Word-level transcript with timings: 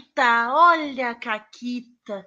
Caquita, 0.00 0.48
olha 0.52 1.10
a 1.10 1.14
Caquita. 1.14 2.26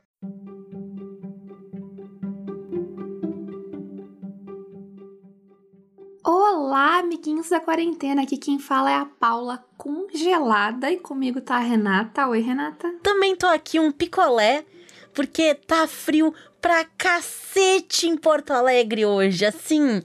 Olá, 6.24 7.00
amiguinhos 7.00 7.50
da 7.50 7.60
quarentena. 7.60 8.24
Aqui 8.24 8.38
quem 8.38 8.60
fala 8.60 8.92
é 8.92 8.96
a 8.96 9.06
Paula 9.06 9.66
congelada 9.78 10.92
e 10.92 10.98
comigo 10.98 11.42
tá 11.42 11.56
a 11.56 11.60
Renata. 11.60 12.28
Oi, 12.28 12.42
Renata. 12.42 12.94
Também 13.02 13.36
tô 13.36 13.48
aqui 13.48 13.80
um 13.80 13.92
picolé, 13.92 14.66
porque 15.14 15.56
tá 15.56 15.88
frio 15.88 16.34
pra 16.62 16.86
cacete 16.86 18.08
em 18.08 18.16
Porto 18.16 18.52
Alegre 18.52 19.06
hoje. 19.06 19.46
Assim, 19.46 20.04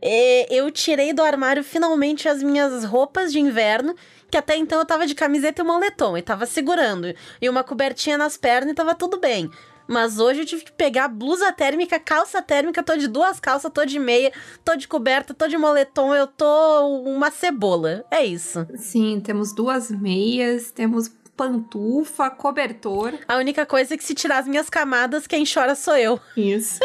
é, 0.00 0.54
eu 0.54 0.70
tirei 0.70 1.12
do 1.12 1.22
armário 1.22 1.62
finalmente 1.62 2.28
as 2.28 2.42
minhas 2.42 2.84
roupas 2.84 3.32
de 3.32 3.40
inverno, 3.40 3.94
que 4.30 4.36
até 4.36 4.56
então 4.56 4.78
eu 4.78 4.86
tava 4.86 5.06
de 5.06 5.14
camiseta 5.14 5.62
e 5.62 5.64
moletom 5.64 6.16
e 6.16 6.22
tava 6.22 6.46
segurando, 6.46 7.14
e 7.40 7.48
uma 7.48 7.64
cobertinha 7.64 8.18
nas 8.18 8.36
pernas 8.36 8.72
e 8.72 8.74
tava 8.74 8.94
tudo 8.94 9.18
bem. 9.18 9.50
Mas 9.88 10.18
hoje 10.18 10.40
eu 10.40 10.46
tive 10.46 10.64
que 10.64 10.72
pegar 10.72 11.06
blusa 11.08 11.52
térmica, 11.52 11.98
calça 11.98 12.42
térmica, 12.42 12.82
tô 12.82 12.96
de 12.96 13.06
duas 13.06 13.38
calças, 13.38 13.70
tô 13.72 13.84
de 13.84 13.98
meia, 13.98 14.32
tô 14.64 14.74
de 14.74 14.88
coberta, 14.88 15.32
tô 15.32 15.46
de 15.46 15.56
moletom, 15.56 16.12
eu 16.12 16.26
tô 16.26 16.88
uma 17.04 17.30
cebola. 17.30 18.04
É 18.10 18.24
isso. 18.24 18.66
Sim, 18.74 19.20
temos 19.20 19.54
duas 19.54 19.90
meias, 19.90 20.72
temos 20.72 21.08
pantufa, 21.36 22.30
cobertor. 22.30 23.14
A 23.28 23.36
única 23.36 23.64
coisa 23.64 23.94
é 23.94 23.96
que 23.96 24.02
se 24.02 24.14
tirar 24.14 24.38
as 24.38 24.48
minhas 24.48 24.68
camadas, 24.68 25.26
quem 25.26 25.44
chora 25.46 25.74
sou 25.74 25.96
eu. 25.96 26.18
Isso. 26.36 26.80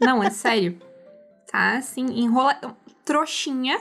Não, 0.00 0.22
é 0.22 0.30
sério. 0.30 0.78
Tá, 1.50 1.78
assim, 1.78 2.04
enrola. 2.04 2.56
Trouxinha. 3.04 3.80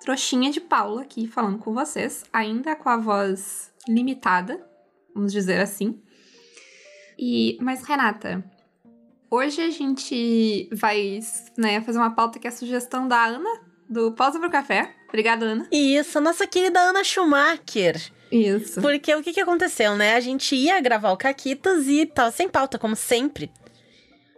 Trouxinha 0.00 0.50
de 0.50 0.60
Paula 0.60 1.02
aqui 1.02 1.26
falando 1.26 1.58
com 1.58 1.74
vocês, 1.74 2.24
ainda 2.32 2.74
com 2.74 2.88
a 2.88 2.96
voz 2.96 3.70
limitada, 3.86 4.64
vamos 5.14 5.32
dizer 5.32 5.60
assim. 5.60 6.00
E, 7.18 7.58
mas, 7.60 7.84
Renata, 7.84 8.42
hoje 9.30 9.60
a 9.60 9.70
gente 9.70 10.70
vai 10.72 11.20
né, 11.56 11.80
fazer 11.82 11.98
uma 11.98 12.14
pauta 12.14 12.38
que 12.38 12.46
é 12.46 12.50
a 12.50 12.52
sugestão 12.52 13.06
da 13.06 13.26
Ana, 13.26 13.60
do 13.88 14.12
Pausa 14.12 14.38
pro 14.38 14.50
Café. 14.50 14.94
Obrigada, 15.08 15.44
Ana. 15.44 15.68
Isso, 15.70 16.20
nossa 16.20 16.46
querida 16.46 16.80
Ana 16.80 17.04
Schumacher. 17.04 18.00
Isso. 18.32 18.80
Porque 18.80 19.14
o 19.14 19.22
que, 19.22 19.32
que 19.32 19.40
aconteceu, 19.40 19.96
né? 19.96 20.14
A 20.14 20.20
gente 20.20 20.54
ia 20.54 20.80
gravar 20.80 21.10
o 21.10 21.16
Caquitas 21.16 21.88
e 21.88 22.06
tava 22.06 22.30
sem 22.30 22.48
pauta, 22.48 22.78
como 22.78 22.94
sempre. 22.94 23.50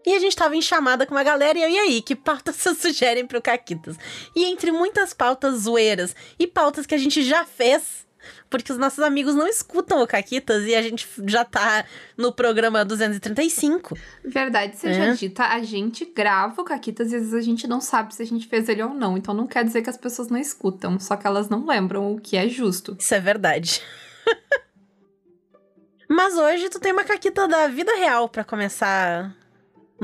E 0.05 0.14
a 0.14 0.19
gente 0.19 0.34
tava 0.36 0.56
em 0.56 0.62
chamada 0.62 1.06
com 1.06 1.14
uma 1.14 1.22
galera, 1.22 1.58
e 1.58 1.62
eu, 1.62 1.69
e 1.70 1.78
aí, 1.78 2.03
que 2.03 2.17
pautas 2.17 2.56
vocês 2.62 2.78
sugerem 2.78 3.27
pro 3.27 3.41
Caquitas? 3.42 3.97
E 4.34 4.44
entre 4.44 4.72
muitas 4.72 5.12
pautas 5.14 5.61
zoeiras 5.61 6.14
e 6.39 6.47
pautas 6.47 6.86
que 6.86 6.94
a 6.94 6.98
gente 6.98 7.22
já 7.22 7.44
fez, 7.44 8.03
porque 8.50 8.70
os 8.72 8.78
nossos 8.78 8.98
amigos 9.00 9.34
não 9.34 9.47
escutam 9.47 10.03
o 10.03 10.06
Caquitas 10.06 10.64
e 10.64 10.75
a 10.75 10.83
gente 10.83 11.09
já 11.27 11.44
tá 11.44 11.84
no 12.17 12.33
programa 12.33 12.84
235. 12.84 13.97
Verdade 14.25 14.77
seja 14.77 15.05
É. 15.06 15.12
dita, 15.14 15.44
a 15.44 15.61
gente 15.62 16.05
grava 16.05 16.61
o 16.61 16.64
Caquitas 16.64 17.12
e 17.12 17.16
às 17.16 17.22
vezes 17.22 17.34
a 17.34 17.41
gente 17.41 17.66
não 17.66 17.81
sabe 17.81 18.14
se 18.14 18.22
a 18.22 18.27
gente 18.27 18.47
fez 18.48 18.69
ele 18.69 18.83
ou 18.83 18.92
não. 18.94 19.16
Então 19.16 19.33
não 19.34 19.47
quer 19.47 19.64
dizer 19.64 19.83
que 19.83 19.91
as 19.91 19.97
pessoas 19.97 20.28
não 20.28 20.39
escutam, 20.39 20.98
só 21.00 21.16
que 21.16 21.27
elas 21.27 21.48
não 21.48 21.64
lembram 21.66 22.12
o 22.12 22.20
que 22.20 22.37
é 22.37 22.48
justo. 22.48 22.97
Isso 22.98 23.14
é 23.14 23.20
verdade. 23.20 23.81
Mas 26.09 26.34
hoje 26.37 26.69
tu 26.69 26.78
tem 26.78 26.92
uma 26.92 27.05
Caquita 27.05 27.48
da 27.48 27.69
vida 27.69 27.94
real 27.97 28.28
pra 28.28 28.44
começar 28.44 29.34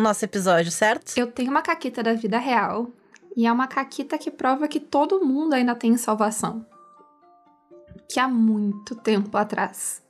nosso 0.03 0.25
episódio, 0.25 0.71
certo? 0.71 1.17
Eu 1.17 1.31
tenho 1.31 1.51
uma 1.51 1.63
caquita 1.63 2.03
da 2.03 2.15
vida 2.15 2.39
real 2.39 2.91
e 3.37 3.47
é 3.47 3.53
uma 3.53 3.67
caquita 3.67 4.17
que 4.19 4.31
prova 4.31 4.69
que 4.69 4.81
todo 4.81 5.25
mundo 5.25 5.55
ainda 5.55 5.75
tem 5.75 5.97
salvação. 5.97 6.65
Que 8.09 8.21
há 8.21 8.29
muito 8.29 8.95
tempo 8.95 9.37
atrás, 9.37 10.03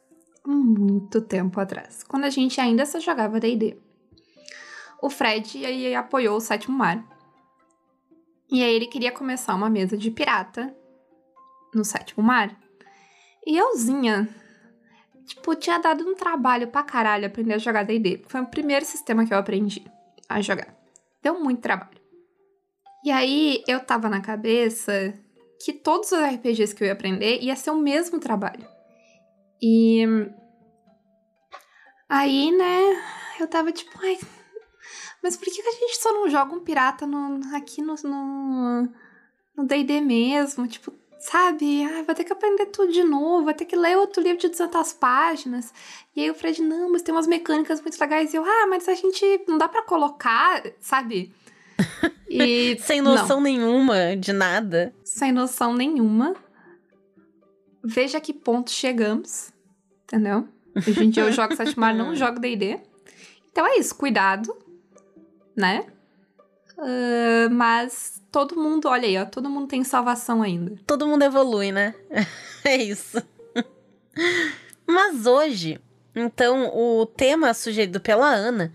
muito 0.46 1.20
tempo 1.20 1.60
atrás, 1.60 2.02
quando 2.02 2.24
a 2.24 2.30
gente 2.30 2.60
ainda 2.60 2.86
só 2.86 3.00
jogava 3.00 3.40
D&D, 3.40 3.76
o 5.00 5.08
Fred 5.08 5.64
aí 5.64 5.94
apoiou 5.94 6.36
o 6.36 6.40
Sétimo 6.40 6.76
Mar. 6.76 7.04
E 8.50 8.62
aí 8.62 8.74
ele 8.74 8.86
queria 8.86 9.12
começar 9.12 9.54
uma 9.54 9.70
mesa 9.70 9.96
de 9.96 10.10
pirata 10.10 10.74
no 11.74 11.84
Sétimo 11.84 12.24
Mar. 12.24 12.56
E 13.46 13.56
euzinha, 13.56 14.28
tipo, 15.28 15.54
tinha 15.54 15.78
dado 15.78 16.08
um 16.08 16.14
trabalho 16.14 16.68
pra 16.68 16.82
caralho 16.82 17.26
aprender 17.26 17.54
a 17.54 17.58
jogar 17.58 17.84
D&D. 17.84 18.24
Foi 18.26 18.40
o 18.40 18.46
primeiro 18.46 18.84
sistema 18.84 19.26
que 19.26 19.32
eu 19.32 19.38
aprendi 19.38 19.84
a 20.28 20.40
jogar. 20.40 20.74
Deu 21.22 21.38
muito 21.38 21.60
trabalho. 21.60 21.98
E 23.04 23.10
aí 23.10 23.62
eu 23.68 23.80
tava 23.80 24.08
na 24.08 24.20
cabeça 24.20 25.14
que 25.62 25.72
todos 25.72 26.10
os 26.10 26.18
RPGs 26.18 26.74
que 26.74 26.82
eu 26.82 26.86
ia 26.86 26.92
aprender 26.92 27.40
ia 27.40 27.54
ser 27.54 27.70
o 27.70 27.76
mesmo 27.76 28.18
trabalho. 28.18 28.66
E 29.60 30.04
aí, 32.08 32.50
né, 32.50 32.80
eu 33.38 33.46
tava 33.46 33.70
tipo, 33.70 33.90
ai, 34.02 34.18
mas 35.22 35.36
por 35.36 35.44
que, 35.44 35.62
que 35.62 35.68
a 35.68 35.72
gente 35.72 35.96
só 35.98 36.12
não 36.12 36.28
joga 36.28 36.54
um 36.54 36.60
pirata 36.60 37.06
no, 37.06 37.40
aqui 37.54 37.82
no 37.82 37.94
no 39.56 39.66
D&D 39.66 40.00
mesmo? 40.00 40.66
Tipo, 40.66 40.92
sabe? 41.20 41.84
Ai, 41.84 42.02
vou 42.02 42.14
ter 42.14 42.24
que 42.24 42.32
aprender 42.32 42.66
tudo 42.66 42.92
de 42.92 43.02
novo, 43.02 43.44
vou 43.44 43.54
ter 43.54 43.64
que 43.64 43.76
ler 43.76 43.96
outro 43.96 44.22
livro 44.22 44.38
de 44.38 44.48
200 44.48 44.92
páginas. 44.94 45.72
E 46.14 46.20
aí 46.22 46.30
o 46.30 46.34
Fred, 46.34 46.62
não, 46.62 46.90
mas 46.90 47.02
tem 47.02 47.14
umas 47.14 47.26
mecânicas 47.26 47.80
muito 47.80 47.98
legais. 48.00 48.32
E 48.32 48.36
eu, 48.36 48.44
ah, 48.44 48.66
mas 48.68 48.88
a 48.88 48.94
gente 48.94 49.44
não 49.48 49.58
dá 49.58 49.68
pra 49.68 49.82
colocar, 49.82 50.62
sabe? 50.80 51.32
E 52.30 52.76
Sem 52.80 53.00
não. 53.00 53.14
noção 53.14 53.40
nenhuma 53.40 54.14
de 54.14 54.34
nada. 54.34 54.92
sem 55.02 55.32
noção 55.32 55.72
nenhuma. 55.72 56.36
Veja 57.82 58.18
a 58.18 58.20
que 58.20 58.34
ponto 58.34 58.70
chegamos, 58.70 59.50
entendeu? 60.04 60.46
Hoje 60.76 61.04
em 61.04 61.08
dia 61.10 61.22
eu 61.22 61.32
jogo 61.32 61.56
Sétimo 61.56 61.80
Mar, 61.80 61.94
não 61.94 62.14
jogo 62.16 62.38
D&D. 62.38 62.78
Então 63.50 63.66
é 63.66 63.78
isso, 63.78 63.94
cuidado, 63.94 64.54
né? 65.56 65.86
Ah, 66.78 67.48
mas 67.50 68.22
todo 68.30 68.56
mundo, 68.56 68.88
olha 68.88 69.06
aí, 69.06 69.18
ó, 69.18 69.24
todo 69.24 69.50
mundo 69.50 69.66
tem 69.66 69.82
salvação 69.82 70.42
ainda. 70.42 70.78
Todo 70.86 71.06
mundo 71.06 71.24
evolui, 71.24 71.72
né? 71.72 71.94
é 72.64 72.76
isso. 72.76 73.22
Mas 74.86 75.26
hoje, 75.26 75.80
então, 76.14 76.70
o 76.74 77.04
tema 77.04 77.52
sugerido 77.52 78.00
pela 78.00 78.28
Ana 78.28 78.72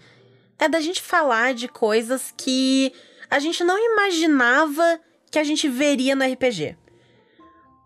é 0.60 0.68
da 0.68 0.80
gente 0.80 1.02
falar 1.02 1.54
de 1.54 1.68
coisas 1.68 2.34
que 2.36 2.94
a 3.30 3.40
gente 3.40 3.64
não 3.64 3.78
imaginava 3.78 5.00
que 5.32 5.40
a 5.40 5.44
gente 5.44 5.68
veria 5.68 6.16
no 6.16 6.24
RPG. 6.24 6.78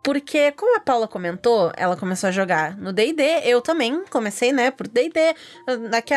Porque, 0.04 0.52
como 0.54 0.78
a 0.78 0.80
Paula 0.80 1.08
comentou, 1.08 1.72
ela 1.76 1.98
começou 1.98 2.30
a 2.30 2.32
jogar 2.32 2.78
no 2.78 2.94
D&D, 2.94 3.42
eu 3.44 3.62
também 3.62 4.06
comecei, 4.10 4.54
né, 4.54 4.72
por 4.72 4.88
D&D. 4.88 5.36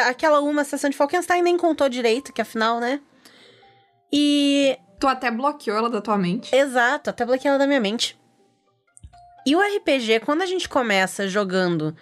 Aquela 0.09 0.41
uma 0.41 0.65
sessão 0.65 0.91
de 0.91 0.97
Falkenstein 0.97 1.43
nem 1.43 1.57
contou 1.57 1.89
direito, 1.89 2.33
que 2.33 2.41
afinal, 2.41 2.79
né? 2.79 3.01
E 4.13 4.79
Tu 5.01 5.09
até 5.09 5.31
bloqueou 5.31 5.79
ela 5.79 5.89
da 5.89 6.03
tua 6.03 6.19
mente. 6.19 6.55
Exato, 6.55 7.09
até 7.09 7.25
bloqueei 7.25 7.49
ela 7.49 7.59
da 7.59 7.67
minha 7.67 7.81
mente. 7.81 8.19
E 9.47 9.57
o 9.57 9.61
RPG, 9.61 10.21
quando 10.21 10.43
a 10.43 10.47
gente 10.47 10.69
começa 10.69 11.27
jogando 11.27 11.97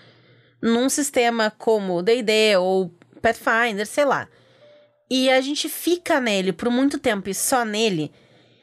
num 0.61 0.89
sistema 0.89 1.53
como 1.57 2.03
D&D 2.03 2.57
ou 2.57 2.93
Pathfinder, 3.23 3.87
sei 3.87 4.05
lá, 4.05 4.29
e 5.09 5.31
a 5.31 5.41
gente 5.41 5.69
fica 5.69 6.21
nele 6.21 6.53
por 6.53 6.69
muito 6.71 6.99
tempo 6.99 7.31
e 7.31 7.35
só 7.35 7.65
nele, 7.65 8.13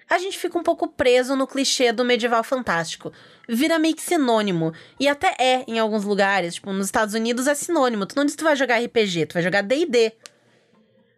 a 0.09 0.17
gente 0.17 0.37
fica 0.37 0.59
um 0.59 0.63
pouco 0.63 0.89
preso 0.89 1.33
no 1.37 1.47
clichê 1.47 1.93
do 1.93 2.03
medieval 2.03 2.43
fantástico. 2.43 3.13
Vira 3.47 3.79
meio 3.79 3.95
que 3.95 4.01
sinônimo. 4.01 4.73
E 4.99 5.07
até 5.07 5.33
é 5.39 5.63
em 5.65 5.79
alguns 5.79 6.03
lugares, 6.03 6.55
tipo, 6.55 6.73
nos 6.73 6.87
Estados 6.87 7.13
Unidos 7.13 7.47
é 7.47 7.55
sinônimo. 7.55 8.05
Tu 8.05 8.15
não 8.17 8.25
diz 8.25 8.35
que 8.35 8.39
tu 8.39 8.43
vai 8.43 8.55
jogar 8.57 8.83
RPG, 8.83 9.27
tu 9.27 9.33
vai 9.33 9.41
jogar 9.41 9.63
D&D. 9.63 10.11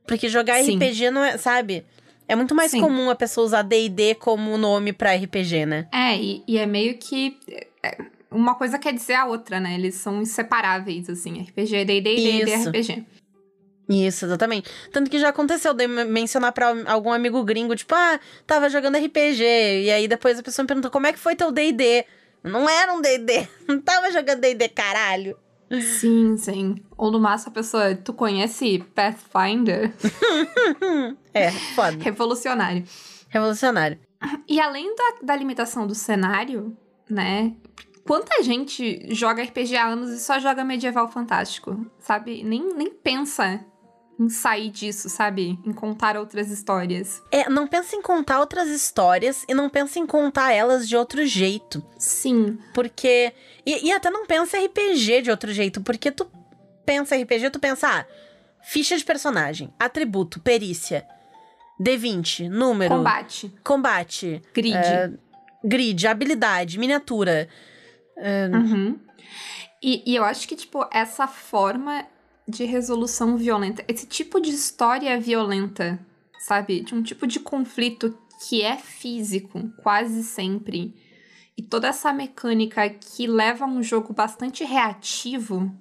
Porque 0.05 0.29
jogar 0.29 0.63
Sim. 0.63 0.77
RPG 0.77 1.09
não 1.09 1.23
é, 1.23 1.37
sabe? 1.37 1.83
É 2.27 2.35
muito 2.35 2.53
mais 2.53 2.71
Sim. 2.71 2.81
comum 2.81 3.09
a 3.09 3.15
pessoa 3.15 3.45
usar 3.45 3.61
D&D 3.61 4.15
como 4.15 4.57
nome 4.57 4.91
pra 4.91 5.15
RPG, 5.15 5.65
né? 5.65 5.87
É, 5.93 6.15
e, 6.17 6.43
e 6.47 6.57
é 6.57 6.65
meio 6.65 6.97
que. 6.97 7.39
é, 7.81 7.97
uma 8.29 8.55
coisa 8.55 8.77
quer 8.77 8.93
dizer 8.93 9.13
a 9.13 9.25
outra, 9.25 9.59
né? 9.59 9.75
Eles 9.75 9.95
são 9.95 10.21
inseparáveis, 10.21 11.09
assim. 11.09 11.41
RPG 11.41 11.75
é 11.75 11.85
D&D 11.85 12.15
e 12.15 12.39
D&D 12.39 12.51
é. 12.51 12.55
RPG. 12.57 13.05
Isso, 13.89 14.25
exatamente. 14.25 14.69
Tanto 14.91 15.09
que 15.09 15.17
já 15.17 15.29
aconteceu 15.29 15.73
de 15.73 15.87
mencionar 15.87 16.51
pra 16.51 16.75
algum 16.87 17.11
amigo 17.13 17.41
gringo, 17.43 17.75
tipo, 17.75 17.95
ah, 17.95 18.19
tava 18.45 18.69
jogando 18.69 18.97
RPG. 18.97 19.43
E 19.85 19.91
aí 19.91 20.07
depois 20.07 20.37
a 20.37 20.43
pessoa 20.43 20.63
me 20.63 20.67
perguntou, 20.67 20.91
como 20.91 21.07
é 21.07 21.13
que 21.13 21.19
foi 21.19 21.35
teu 21.35 21.51
D&D? 21.51 22.05
Não 22.43 22.69
era 22.69 22.93
um 22.93 23.01
D&D, 23.01 23.47
não 23.67 23.79
tava 23.79 24.11
jogando 24.11 24.41
D&D, 24.41 24.67
caralho. 24.69 25.37
Sim, 25.81 26.37
sim. 26.37 26.75
Ou 26.97 27.11
no 27.11 27.19
máximo 27.19 27.51
a 27.51 27.53
pessoa, 27.53 27.95
tu 27.95 28.13
conhece 28.13 28.83
Pathfinder? 28.95 29.93
É, 31.33 31.51
foda. 31.51 32.03
Revolucionário. 32.03 32.83
Revolucionário. 33.29 33.99
E 34.47 34.59
além 34.59 34.95
da, 34.95 35.17
da 35.21 35.35
limitação 35.35 35.85
do 35.85 35.93
cenário, 35.93 36.75
né? 37.07 37.53
Quanta 38.03 38.41
gente 38.41 39.13
joga 39.13 39.43
RPG 39.43 39.75
há 39.75 39.85
anos 39.85 40.09
e 40.09 40.19
só 40.19 40.39
joga 40.39 40.63
medieval 40.63 41.07
fantástico, 41.09 41.85
sabe? 41.99 42.43
Nem, 42.43 42.73
nem 42.73 42.89
pensa 42.89 43.63
em 44.19 44.29
sair 44.29 44.69
disso, 44.69 45.09
sabe? 45.09 45.59
Em 45.65 45.71
contar 45.71 46.17
outras 46.17 46.49
histórias. 46.49 47.21
É, 47.31 47.49
não 47.49 47.67
pensa 47.67 47.95
em 47.95 48.01
contar 48.01 48.39
outras 48.39 48.67
histórias 48.69 49.45
e 49.47 49.53
não 49.53 49.69
pensa 49.69 49.99
em 49.99 50.05
contar 50.07 50.51
elas 50.51 50.87
de 50.87 50.95
outro 50.95 51.25
jeito. 51.25 51.83
Sim. 51.97 52.57
Porque. 52.73 53.31
E, 53.65 53.87
e 53.87 53.91
até 53.91 54.09
não 54.09 54.25
pensa 54.25 54.57
RPG 54.57 55.21
de 55.21 55.31
outro 55.31 55.51
jeito, 55.53 55.81
porque 55.81 56.11
tu 56.11 56.29
pensa 56.85 57.15
RPG, 57.15 57.49
tu 57.51 57.59
pensa, 57.59 57.87
ah, 57.87 58.05
ficha 58.63 58.97
de 58.97 59.03
personagem, 59.03 59.73
atributo, 59.79 60.39
perícia, 60.39 61.05
D20, 61.79 62.49
número. 62.49 62.95
Combate. 62.95 63.53
Combate. 63.63 64.41
Grid. 64.53 64.75
é, 64.75 65.11
grid, 65.63 66.07
habilidade, 66.07 66.79
miniatura. 66.79 67.47
é, 68.17 68.47
Uhum. 68.47 68.99
E, 69.81 70.11
e 70.11 70.15
eu 70.15 70.23
acho 70.23 70.47
que, 70.47 70.55
tipo, 70.55 70.87
essa 70.91 71.27
forma 71.27 72.03
de 72.47 72.63
resolução 72.63 73.35
violenta, 73.35 73.83
esse 73.87 74.07
tipo 74.07 74.39
de 74.39 74.51
história 74.51 75.19
violenta, 75.19 75.99
sabe? 76.39 76.81
De 76.81 76.95
um 76.95 77.03
tipo 77.03 77.27
de 77.27 77.39
conflito 77.39 78.17
que 78.47 78.61
é 78.61 78.77
físico, 78.77 79.69
quase 79.83 80.23
sempre. 80.23 80.95
E 81.57 81.61
toda 81.61 81.87
essa 81.87 82.13
mecânica 82.13 82.87
que 82.89 83.27
leva 83.27 83.65
a 83.65 83.67
um 83.67 83.83
jogo 83.83 84.13
bastante 84.13 84.63
reativo, 84.63 85.71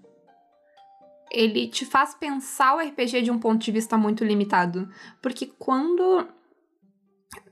ele 1.30 1.68
te 1.68 1.84
faz 1.84 2.14
pensar 2.14 2.74
o 2.74 2.80
RPG 2.80 3.22
de 3.22 3.30
um 3.30 3.38
ponto 3.38 3.62
de 3.62 3.70
vista 3.70 3.96
muito 3.96 4.24
limitado. 4.24 4.88
Porque 5.20 5.46
quando 5.46 6.26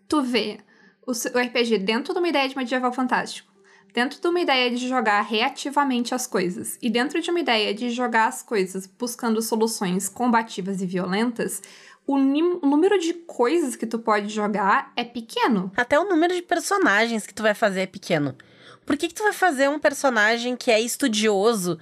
tu 0.09 0.23
vê 0.23 0.59
o 1.07 1.13
RPG 1.13 1.79
dentro 1.79 2.13
de 2.13 2.19
uma 2.19 2.29
ideia 2.29 2.49
de 2.49 2.57
medieval 2.57 2.93
fantástico, 2.93 3.54
dentro 3.95 4.21
de 4.21 4.27
uma 4.27 4.41
ideia 4.41 4.71
de 4.71 4.89
jogar 4.89 5.23
reativamente 5.23 6.15
as 6.15 6.27
coisas 6.27 6.77
e 6.83 6.91
dentro 6.91 7.23
de 7.23 7.31
uma 7.31 7.39
ideia 7.39 7.73
de 7.73 7.91
jogar 7.91 8.27
as 8.27 8.43
coisas 8.43 8.87
buscando 8.87 9.41
soluções 9.41 10.09
combativas 10.09 10.83
e 10.83 10.87
violentas, 10.87 11.63
o, 12.05 12.19
número 12.19 12.99
de 12.99 13.15
coisas 13.15 13.77
que 13.77 13.87
tu 13.87 13.99
pode 13.99 14.29
jogar 14.29 14.93
é 14.97 15.05
pequeno. 15.05 15.73
Até 15.77 15.99
o 15.99 16.09
número 16.09 16.35
de 16.35 16.43
personagens 16.43 17.25
que 17.25 17.33
tu 17.33 17.43
vai 17.43 17.55
fazer 17.55 17.83
é 17.83 17.87
pequeno. 17.87 18.37
Por 18.85 18.97
que, 18.97 19.09
que 19.09 19.15
tu 19.15 19.23
vai 19.23 19.33
fazer 19.33 19.71
um 19.71 19.79
personagem 19.79 20.57
que 20.57 20.71
é 20.71 20.81
estudioso 20.81 21.79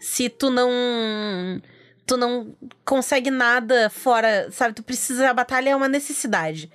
se 0.00 0.28
tu 0.28 0.50
não. 0.50 0.70
Tu 2.06 2.16
não 2.16 2.56
consegue 2.84 3.30
nada 3.30 3.88
fora, 3.88 4.48
sabe? 4.50 4.74
Tu 4.74 4.82
precisa. 4.82 5.30
A 5.30 5.34
batalha 5.34 5.70
é 5.70 5.76
uma 5.76 5.88
necessidade. 5.88 6.68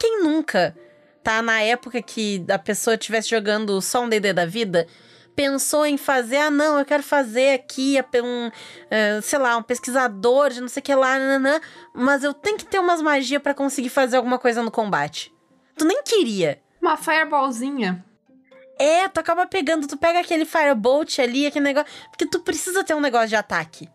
Quem 0.00 0.24
nunca, 0.24 0.76
tá? 1.22 1.42
Na 1.42 1.60
época 1.62 2.00
que 2.02 2.44
a 2.48 2.58
pessoa 2.58 2.94
estivesse 2.94 3.30
jogando 3.30 3.80
só 3.80 4.02
um 4.02 4.08
DD 4.08 4.32
da 4.32 4.46
vida, 4.46 4.86
pensou 5.34 5.86
em 5.86 5.96
fazer, 5.96 6.36
ah, 6.36 6.50
não, 6.50 6.78
eu 6.78 6.84
quero 6.84 7.02
fazer 7.02 7.54
aqui 7.54 7.96
um, 8.22 8.50
eh, 8.90 9.20
sei 9.22 9.38
lá, 9.38 9.56
um 9.56 9.62
pesquisador 9.62 10.50
de 10.50 10.60
não 10.60 10.68
sei 10.68 10.80
o 10.80 10.84
que 10.84 10.94
lá, 10.94 11.18
nananã, 11.18 11.60
mas 11.94 12.22
eu 12.22 12.34
tenho 12.34 12.58
que 12.58 12.66
ter 12.66 12.78
umas 12.78 13.00
magias 13.00 13.42
pra 13.42 13.54
conseguir 13.54 13.88
fazer 13.88 14.16
alguma 14.16 14.38
coisa 14.38 14.62
no 14.62 14.70
combate. 14.70 15.32
Tu 15.76 15.84
nem 15.84 16.02
queria. 16.02 16.60
Uma 16.80 16.96
fireballzinha. 16.96 18.04
É, 18.78 19.08
tu 19.08 19.18
acaba 19.20 19.46
pegando, 19.46 19.86
tu 19.86 19.96
pega 19.96 20.20
aquele 20.20 20.44
firebolt 20.44 21.18
ali, 21.18 21.46
aquele 21.46 21.64
negócio. 21.64 21.90
Porque 22.10 22.26
tu 22.26 22.40
precisa 22.40 22.82
ter 22.82 22.94
um 22.94 23.00
negócio 23.00 23.28
de 23.28 23.36
ataque. 23.36 23.88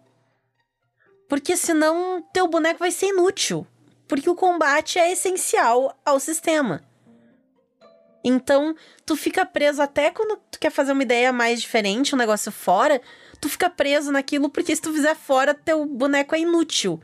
Porque 1.28 1.58
senão 1.58 2.24
teu 2.32 2.48
boneco 2.48 2.80
vai 2.80 2.92
ser 2.92 3.08
inútil. 3.08 3.66
Porque 4.08 4.30
o 4.30 4.36
combate 4.36 5.00
é 5.00 5.12
essencial 5.12 5.96
ao 6.06 6.20
sistema. 6.20 6.84
Então, 8.28 8.76
tu 9.06 9.16
fica 9.16 9.46
preso 9.46 9.80
até 9.84 10.10
quando 10.10 10.40
tu 10.50 10.60
quer 10.60 10.72
fazer 10.72 10.94
uma 10.94 11.04
ideia 11.04 11.32
mais 11.32 11.62
diferente, 11.62 12.16
um 12.16 12.18
negócio 12.18 12.52
fora, 12.52 13.00
tu 13.40 13.48
fica 13.48 13.70
preso 13.70 14.12
naquilo, 14.12 14.50
porque 14.50 14.76
se 14.76 14.82
tu 14.82 14.92
fizer 14.92 15.16
fora, 15.16 15.54
teu 15.54 15.86
boneco 15.86 16.34
é 16.34 16.40
inútil. 16.40 17.00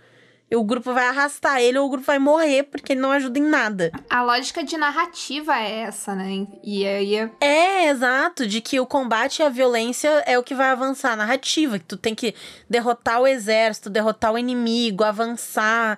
E 0.49 0.55
o 0.55 0.63
grupo 0.63 0.93
vai 0.93 1.05
arrastar 1.07 1.61
ele 1.61 1.77
ou 1.77 1.85
o 1.85 1.89
grupo 1.89 2.05
vai 2.05 2.19
morrer 2.19 2.63
porque 2.63 2.91
ele 2.91 2.99
não 2.99 3.11
ajuda 3.11 3.39
em 3.39 3.43
nada. 3.43 3.91
A 4.09 4.21
lógica 4.21 4.63
de 4.63 4.75
narrativa 4.75 5.55
é 5.55 5.81
essa, 5.83 6.13
né? 6.13 6.45
E 6.61 6.85
aí 6.85 7.15
é 7.15 7.29
É, 7.39 7.87
exato, 7.87 8.45
de 8.45 8.59
que 8.59 8.77
o 8.79 8.85
combate 8.85 9.39
e 9.39 9.43
a 9.43 9.49
violência 9.49 10.09
é 10.25 10.37
o 10.37 10.43
que 10.43 10.55
vai 10.55 10.69
avançar 10.69 11.13
a 11.13 11.15
narrativa, 11.15 11.79
que 11.79 11.85
tu 11.85 11.95
tem 11.95 12.13
que 12.13 12.35
derrotar 12.69 13.21
o 13.21 13.27
exército, 13.27 13.89
derrotar 13.89 14.33
o 14.33 14.37
inimigo, 14.37 15.05
avançar 15.05 15.97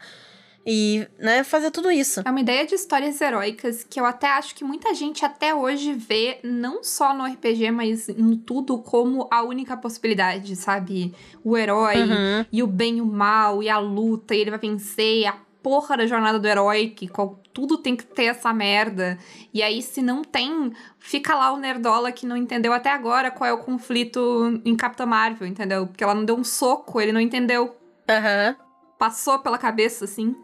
e, 0.66 1.08
né, 1.20 1.44
fazer 1.44 1.72
tudo 1.72 1.92
isso. 1.92 2.22
É 2.26 2.30
uma 2.30 2.40
ideia 2.42 2.66
de 2.66 2.76
histórias 2.76 3.20
heróicas 3.20 3.84
que 3.84 4.00
eu 4.00 4.06
até 4.06 4.28
acho 4.28 4.56
que 4.56 4.64
muita 4.64 4.94
gente 4.94 5.26
até 5.26 5.54
hoje 5.54 5.94
vê, 5.94 6.40
não 6.44 6.84
só 6.84 7.14
no 7.14 7.26
RPG, 7.26 7.72
mas 7.72 8.08
em 8.10 8.36
tudo, 8.38 8.78
como 8.78 9.28
a 9.32 9.44
única 9.44 9.76
possibilidade, 9.76 10.56
sabe? 10.56 11.14
O 11.44 11.58
herói 11.58 11.98
Uhum. 12.04 12.46
e 12.52 12.64
o 12.64 12.68
bem 12.68 12.98
e 12.98 13.02
o 13.02 13.06
mal 13.06 13.62
e 13.62 13.70
a 13.70 13.78
luta, 13.78 14.34
e 14.36 14.40
ele 14.40 14.50
vai 14.52 14.60
vencer, 14.60 15.20
e 15.22 15.26
a 15.26 15.36
porra 15.62 15.96
da 15.98 16.06
jornada 16.06 16.38
do 16.40 16.48
herói, 16.48 16.90
que 16.90 17.10
tudo 17.54 17.78
tem 17.78 17.96
que 17.96 18.06
ter 18.06 18.26
essa 18.26 18.52
merda. 18.54 19.18
E 19.54 19.62
aí, 19.64 19.82
se 19.82 20.02
não 20.02 20.22
tem, 20.22 20.74
fica 21.00 21.34
lá 21.36 21.54
o 21.54 21.58
Nerdola 21.58 22.12
que 22.12 22.26
não 22.26 22.36
entendeu 22.36 22.74
até 22.74 22.90
agora 22.90 23.32
qual 23.32 23.50
é 23.50 23.54
o 23.54 23.60
conflito 23.60 24.62
em 24.66 24.76
Capitã 24.76 25.06
Marvel, 25.06 25.48
entendeu? 25.48 25.88
Porque 25.88 26.04
ela 26.04 26.14
não 26.16 26.26
deu 26.26 26.36
um 26.36 26.44
soco, 26.44 27.00
ele 27.00 27.12
não 27.14 27.22
entendeu. 27.22 27.76
Aham. 28.10 28.56
Passou 29.00 29.40
pela 29.40 29.58
cabeça, 29.58 30.04
assim, 30.06 30.36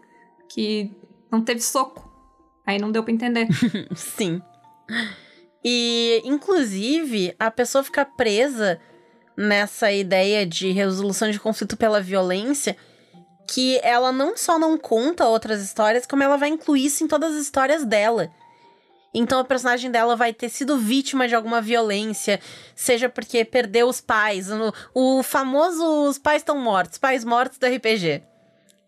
que 0.49 0.91
não 1.31 1.41
teve 1.41 1.61
soco. 1.61 2.09
Aí 2.65 2.77
não 2.79 2.91
deu 2.91 3.03
pra 3.03 3.13
entender. 3.13 3.47
Sim. 3.95 4.41
E, 5.63 6.21
inclusive, 6.25 7.35
a 7.39 7.49
pessoa 7.49 7.83
fica 7.83 8.05
presa 8.05 8.79
nessa 9.35 9.91
ideia 9.91 10.45
de 10.45 10.71
resolução 10.71 11.31
de 11.31 11.39
conflito 11.39 11.77
pela 11.77 12.01
violência, 12.01 12.75
que 13.49 13.79
ela 13.81 14.11
não 14.11 14.37
só 14.37 14.59
não 14.59 14.77
conta 14.77 15.27
outras 15.27 15.63
histórias, 15.63 16.05
como 16.05 16.21
ela 16.21 16.37
vai 16.37 16.49
incluir 16.49 16.85
isso 16.85 17.03
em 17.03 17.07
todas 17.07 17.33
as 17.35 17.41
histórias 17.41 17.85
dela. 17.85 18.29
Então 19.13 19.39
a 19.39 19.43
personagem 19.43 19.89
dela 19.89 20.15
vai 20.15 20.33
ter 20.33 20.49
sido 20.49 20.77
vítima 20.77 21.27
de 21.27 21.33
alguma 21.33 21.61
violência, 21.61 22.39
seja 22.75 23.09
porque 23.09 23.43
perdeu 23.43 23.87
os 23.87 23.99
pais, 23.99 24.49
o 24.93 25.23
famoso 25.23 25.83
os 26.07 26.19
pais 26.19 26.41
estão 26.41 26.57
mortos, 26.59 26.99
pais 26.99 27.23
mortos 27.23 27.57
do 27.57 27.65
RPG. 27.65 28.28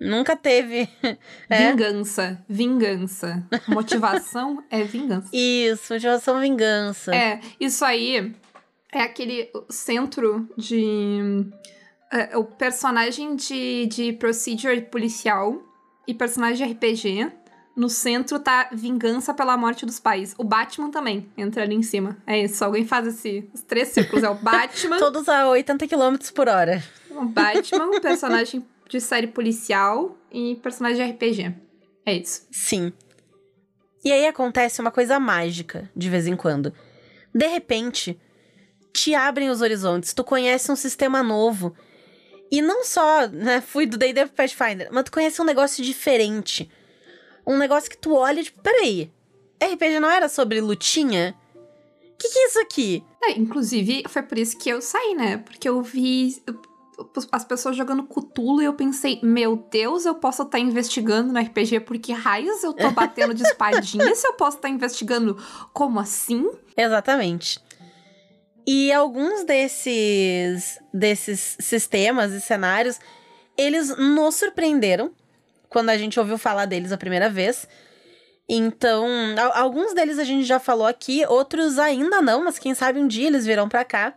Nunca 0.01 0.35
teve. 0.35 0.89
É. 1.49 1.69
Vingança. 1.69 2.41
Vingança. 2.47 3.43
Motivação 3.67 4.63
é 4.69 4.83
vingança. 4.83 5.27
Isso, 5.33 5.93
motivação 5.93 6.39
vingança. 6.39 7.13
É, 7.13 7.41
isso 7.59 7.83
aí 7.83 8.33
é 8.89 9.01
aquele 9.01 9.51
centro 9.69 10.49
de. 10.57 11.45
é, 12.09 12.37
o 12.37 12.45
personagem 12.45 13.35
de, 13.35 13.85
de 13.87 14.13
procedure 14.13 14.81
policial 14.81 15.61
e 16.07 16.13
personagem 16.13 16.65
de 16.65 16.73
RPG. 16.73 17.31
No 17.75 17.89
centro 17.89 18.39
tá 18.39 18.69
vingança 18.71 19.33
pela 19.33 19.57
morte 19.57 19.85
dos 19.85 19.99
pais. 19.99 20.33
O 20.37 20.43
Batman 20.43 20.89
também 20.89 21.29
entra 21.37 21.63
ali 21.63 21.75
em 21.75 21.83
cima. 21.83 22.17
É 22.25 22.43
isso. 22.43 22.63
Alguém 22.63 22.85
faz 22.85 23.07
esse, 23.07 23.49
os 23.53 23.61
três 23.61 23.89
círculos. 23.89 24.23
É 24.23 24.29
o 24.29 24.35
Batman. 24.39 24.97
Todos 24.97 25.27
a 25.27 25.49
80 25.49 25.85
km 25.87 26.15
por 26.33 26.47
hora. 26.47 26.81
O 27.09 27.25
Batman, 27.25 27.99
personagem 27.99 28.65
de 28.91 28.99
série 28.99 29.27
policial 29.27 30.17
e 30.29 30.55
personagem 30.57 31.05
de 31.05 31.13
RPG. 31.13 31.55
É 32.05 32.13
isso. 32.13 32.45
Sim. 32.51 32.91
E 34.03 34.11
aí 34.11 34.27
acontece 34.27 34.81
uma 34.81 34.91
coisa 34.91 35.17
mágica, 35.17 35.89
de 35.95 36.09
vez 36.09 36.27
em 36.27 36.35
quando. 36.35 36.73
De 37.33 37.47
repente, 37.47 38.19
te 38.91 39.15
abrem 39.15 39.49
os 39.49 39.61
horizontes, 39.61 40.13
tu 40.13 40.25
conhece 40.25 40.69
um 40.69 40.75
sistema 40.75 41.23
novo. 41.23 41.73
E 42.51 42.61
não 42.61 42.83
só, 42.83 43.27
né, 43.27 43.61
fui 43.61 43.85
do 43.85 43.97
D&D 43.97 44.25
pro 44.25 44.35
Pathfinder, 44.35 44.89
mas 44.91 45.05
tu 45.05 45.11
conhece 45.13 45.41
um 45.41 45.45
negócio 45.45 45.81
diferente. 45.81 46.69
Um 47.47 47.57
negócio 47.57 47.89
que 47.89 47.97
tu 47.97 48.13
olha, 48.13 48.43
tipo, 48.43 48.61
peraí, 48.61 49.09
RPG 49.63 50.01
não 50.01 50.09
era 50.09 50.27
sobre 50.27 50.59
lutinha? 50.59 51.33
O 51.55 52.17
que, 52.17 52.27
que 52.27 52.39
é 52.39 52.47
isso 52.47 52.59
aqui? 52.59 53.03
É, 53.23 53.31
inclusive, 53.39 54.03
foi 54.09 54.21
por 54.21 54.37
isso 54.37 54.57
que 54.57 54.69
eu 54.69 54.81
saí, 54.81 55.15
né? 55.15 55.37
Porque 55.37 55.69
eu 55.69 55.81
vi 55.81 56.43
as 57.31 57.43
pessoas 57.43 57.75
jogando 57.75 58.03
Cthulhu 58.03 58.61
e 58.61 58.65
eu 58.65 58.73
pensei, 58.73 59.19
meu 59.23 59.55
Deus, 59.71 60.05
eu 60.05 60.15
posso 60.15 60.43
estar 60.43 60.59
investigando 60.59 61.31
no 61.33 61.39
RPG 61.39 61.81
porque 61.81 62.11
raios 62.13 62.63
eu 62.63 62.73
tô 62.73 62.91
batendo 62.91 63.33
de 63.33 63.43
espadinha 63.43 64.13
se 64.15 64.27
eu 64.27 64.33
posso 64.33 64.57
estar 64.57 64.69
investigando 64.69 65.35
como 65.73 65.99
assim? 65.99 66.49
Exatamente. 66.77 67.59
E 68.67 68.91
alguns 68.91 69.43
desses 69.43 70.79
desses 70.93 71.57
sistemas 71.59 72.31
e 72.31 72.39
cenários, 72.41 72.99
eles 73.57 73.95
nos 73.97 74.35
surpreenderam 74.35 75.11
quando 75.69 75.89
a 75.89 75.97
gente 75.97 76.19
ouviu 76.19 76.37
falar 76.37 76.65
deles 76.65 76.91
a 76.91 76.97
primeira 76.97 77.29
vez. 77.29 77.67
Então, 78.47 79.07
al- 79.39 79.53
alguns 79.57 79.93
deles 79.93 80.19
a 80.19 80.23
gente 80.23 80.43
já 80.45 80.59
falou 80.59 80.85
aqui, 80.85 81.25
outros 81.27 81.79
ainda 81.79 82.21
não, 82.21 82.43
mas 82.43 82.59
quem 82.59 82.73
sabe 82.73 82.99
um 82.99 83.07
dia 83.07 83.27
eles 83.27 83.45
virão 83.45 83.69
pra 83.69 83.83
cá. 83.85 84.13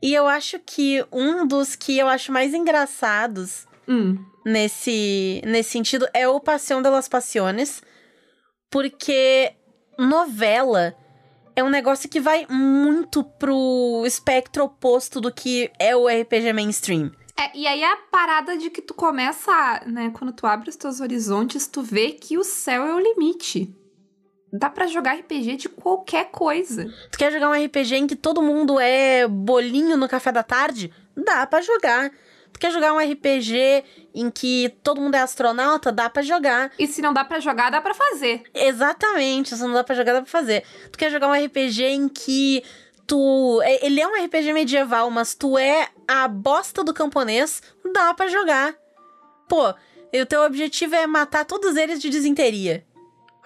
E 0.00 0.14
eu 0.14 0.28
acho 0.28 0.58
que 0.60 1.04
um 1.12 1.46
dos 1.46 1.74
que 1.74 1.98
eu 1.98 2.08
acho 2.08 2.30
mais 2.32 2.54
engraçados 2.54 3.66
Hum, 3.88 4.22
nesse, 4.44 5.42
nesse 5.46 5.70
sentido 5.70 6.06
é 6.12 6.28
o 6.28 6.38
Passeão 6.38 6.82
de 6.82 6.90
las 6.90 7.08
Passiones, 7.08 7.82
porque 8.70 9.52
novela 9.98 10.94
é 11.56 11.64
um 11.64 11.70
negócio 11.70 12.08
que 12.08 12.20
vai 12.20 12.46
muito 12.50 13.24
pro 13.24 14.04
espectro 14.06 14.64
oposto 14.64 15.20
do 15.20 15.32
que 15.32 15.70
é 15.78 15.96
o 15.96 16.06
RPG 16.06 16.52
mainstream. 16.52 17.10
É, 17.38 17.56
e 17.56 17.66
aí 17.66 17.82
a 17.82 17.96
parada 18.10 18.58
de 18.58 18.68
que 18.68 18.82
tu 18.82 18.92
começa, 18.92 19.82
né, 19.86 20.10
quando 20.10 20.32
tu 20.32 20.46
abre 20.46 20.68
os 20.68 20.76
teus 20.76 21.00
horizontes, 21.00 21.66
tu 21.66 21.82
vê 21.82 22.10
que 22.10 22.36
o 22.36 22.44
céu 22.44 22.84
é 22.84 22.94
o 22.94 22.98
limite. 22.98 23.74
Dá 24.52 24.70
pra 24.70 24.86
jogar 24.86 25.14
RPG 25.16 25.56
de 25.56 25.68
qualquer 25.68 26.30
coisa. 26.30 26.86
Tu 27.12 27.18
quer 27.18 27.30
jogar 27.30 27.50
um 27.50 27.64
RPG 27.64 27.94
em 27.96 28.06
que 28.06 28.16
todo 28.16 28.40
mundo 28.42 28.80
é 28.80 29.26
bolinho 29.28 29.96
no 29.96 30.08
café 30.08 30.32
da 30.32 30.42
tarde? 30.42 30.92
Dá 31.16 31.46
pra 31.46 31.60
jogar. 31.60 32.10
Tu 32.52 32.58
quer 32.58 32.70
jogar 32.72 32.94
um 32.94 32.98
RPG 32.98 33.84
em 34.14 34.30
que 34.30 34.70
todo 34.82 35.00
mundo 35.00 35.14
é 35.14 35.20
astronauta? 35.20 35.92
Dá 35.92 36.08
pra 36.08 36.22
jogar. 36.22 36.72
E 36.78 36.86
se 36.86 37.02
não 37.02 37.12
dá 37.12 37.24
pra 37.24 37.40
jogar, 37.40 37.70
dá 37.70 37.80
pra 37.80 37.92
fazer. 37.92 38.42
Exatamente, 38.54 39.54
se 39.54 39.62
não 39.62 39.74
dá 39.74 39.84
pra 39.84 39.94
jogar, 39.94 40.14
dá 40.14 40.22
pra 40.22 40.30
fazer. 40.30 40.64
Tu 40.90 40.98
quer 40.98 41.10
jogar 41.10 41.28
um 41.28 41.32
RPG 41.44 41.82
em 41.84 42.08
que 42.08 42.62
tu. 43.06 43.60
é- 43.62 43.84
Ele 43.84 44.00
é 44.00 44.06
um 44.08 44.24
RPG 44.24 44.52
medieval, 44.54 45.10
mas 45.10 45.34
tu 45.34 45.58
é 45.58 45.88
a 46.06 46.26
bosta 46.26 46.82
do 46.82 46.94
camponês? 46.94 47.62
Dá 47.92 48.14
pra 48.14 48.28
jogar. 48.28 48.74
Pô, 49.46 49.74
e 50.12 50.20
o 50.22 50.26
teu 50.26 50.42
objetivo 50.42 50.94
é 50.94 51.06
matar 51.06 51.44
todos 51.44 51.76
eles 51.76 52.00
de 52.00 52.08
desinteria. 52.08 52.84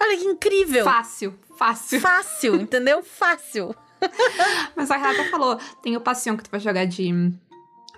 Olha 0.01 0.17
que 0.17 0.25
incrível! 0.25 0.83
Fácil, 0.83 1.33
fácil. 1.57 1.99
Fácil, 1.99 2.55
entendeu? 2.55 3.03
Fácil. 3.03 3.75
Mas 4.75 4.91
a 4.91 4.97
Renata 4.97 5.29
falou: 5.29 5.57
tem 5.81 5.95
o 5.95 6.01
Passion 6.01 6.35
que 6.35 6.43
tu 6.43 6.51
vai 6.51 6.59
jogar 6.59 6.85
de 6.85 7.33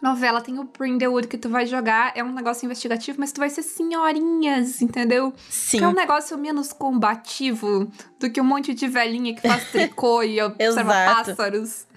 novela, 0.02 0.42
tem 0.42 0.60
o 0.60 0.66
Brindlewood 0.66 1.28
que 1.28 1.38
tu 1.38 1.50
vai 1.50 1.66
jogar. 1.66 2.12
É 2.16 2.24
um 2.24 2.32
negócio 2.32 2.66
investigativo, 2.66 3.20
mas 3.20 3.32
tu 3.32 3.40
vai 3.40 3.50
ser 3.50 3.64
senhorinhas, 3.64 4.82
entendeu? 4.82 5.34
Sim. 5.50 5.80
Que 5.80 5.84
é 5.84 5.88
um 5.88 5.94
negócio 5.94 6.38
menos 6.38 6.72
combativo 6.72 7.92
do 8.20 8.30
que 8.30 8.40
um 8.40 8.44
monte 8.44 8.74
de 8.74 8.88
velhinha 8.88 9.34
que 9.34 9.42
faz 9.42 9.72
tricô 9.72 10.22
e 10.22 10.40
observa 10.44 10.94
pássaros. 10.94 11.88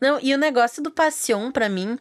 Não, 0.00 0.18
e 0.20 0.34
o 0.34 0.38
negócio 0.38 0.82
do 0.82 0.90
Passion, 0.90 1.50
pra 1.50 1.68
mim, 1.68 1.98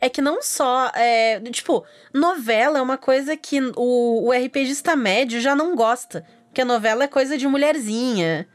é 0.00 0.08
que 0.08 0.22
não 0.22 0.42
só. 0.42 0.90
É, 0.94 1.40
tipo, 1.50 1.84
novela 2.12 2.78
é 2.78 2.82
uma 2.82 2.96
coisa 2.96 3.36
que 3.36 3.60
o, 3.76 4.28
o 4.28 4.32
RPGista 4.32 4.96
médio 4.96 5.40
já 5.40 5.54
não 5.54 5.74
gosta. 5.74 6.26
Porque 6.54 6.62
a 6.62 6.64
novela 6.64 7.02
é 7.02 7.08
coisa 7.08 7.36
de 7.36 7.48
mulherzinha. 7.48 8.46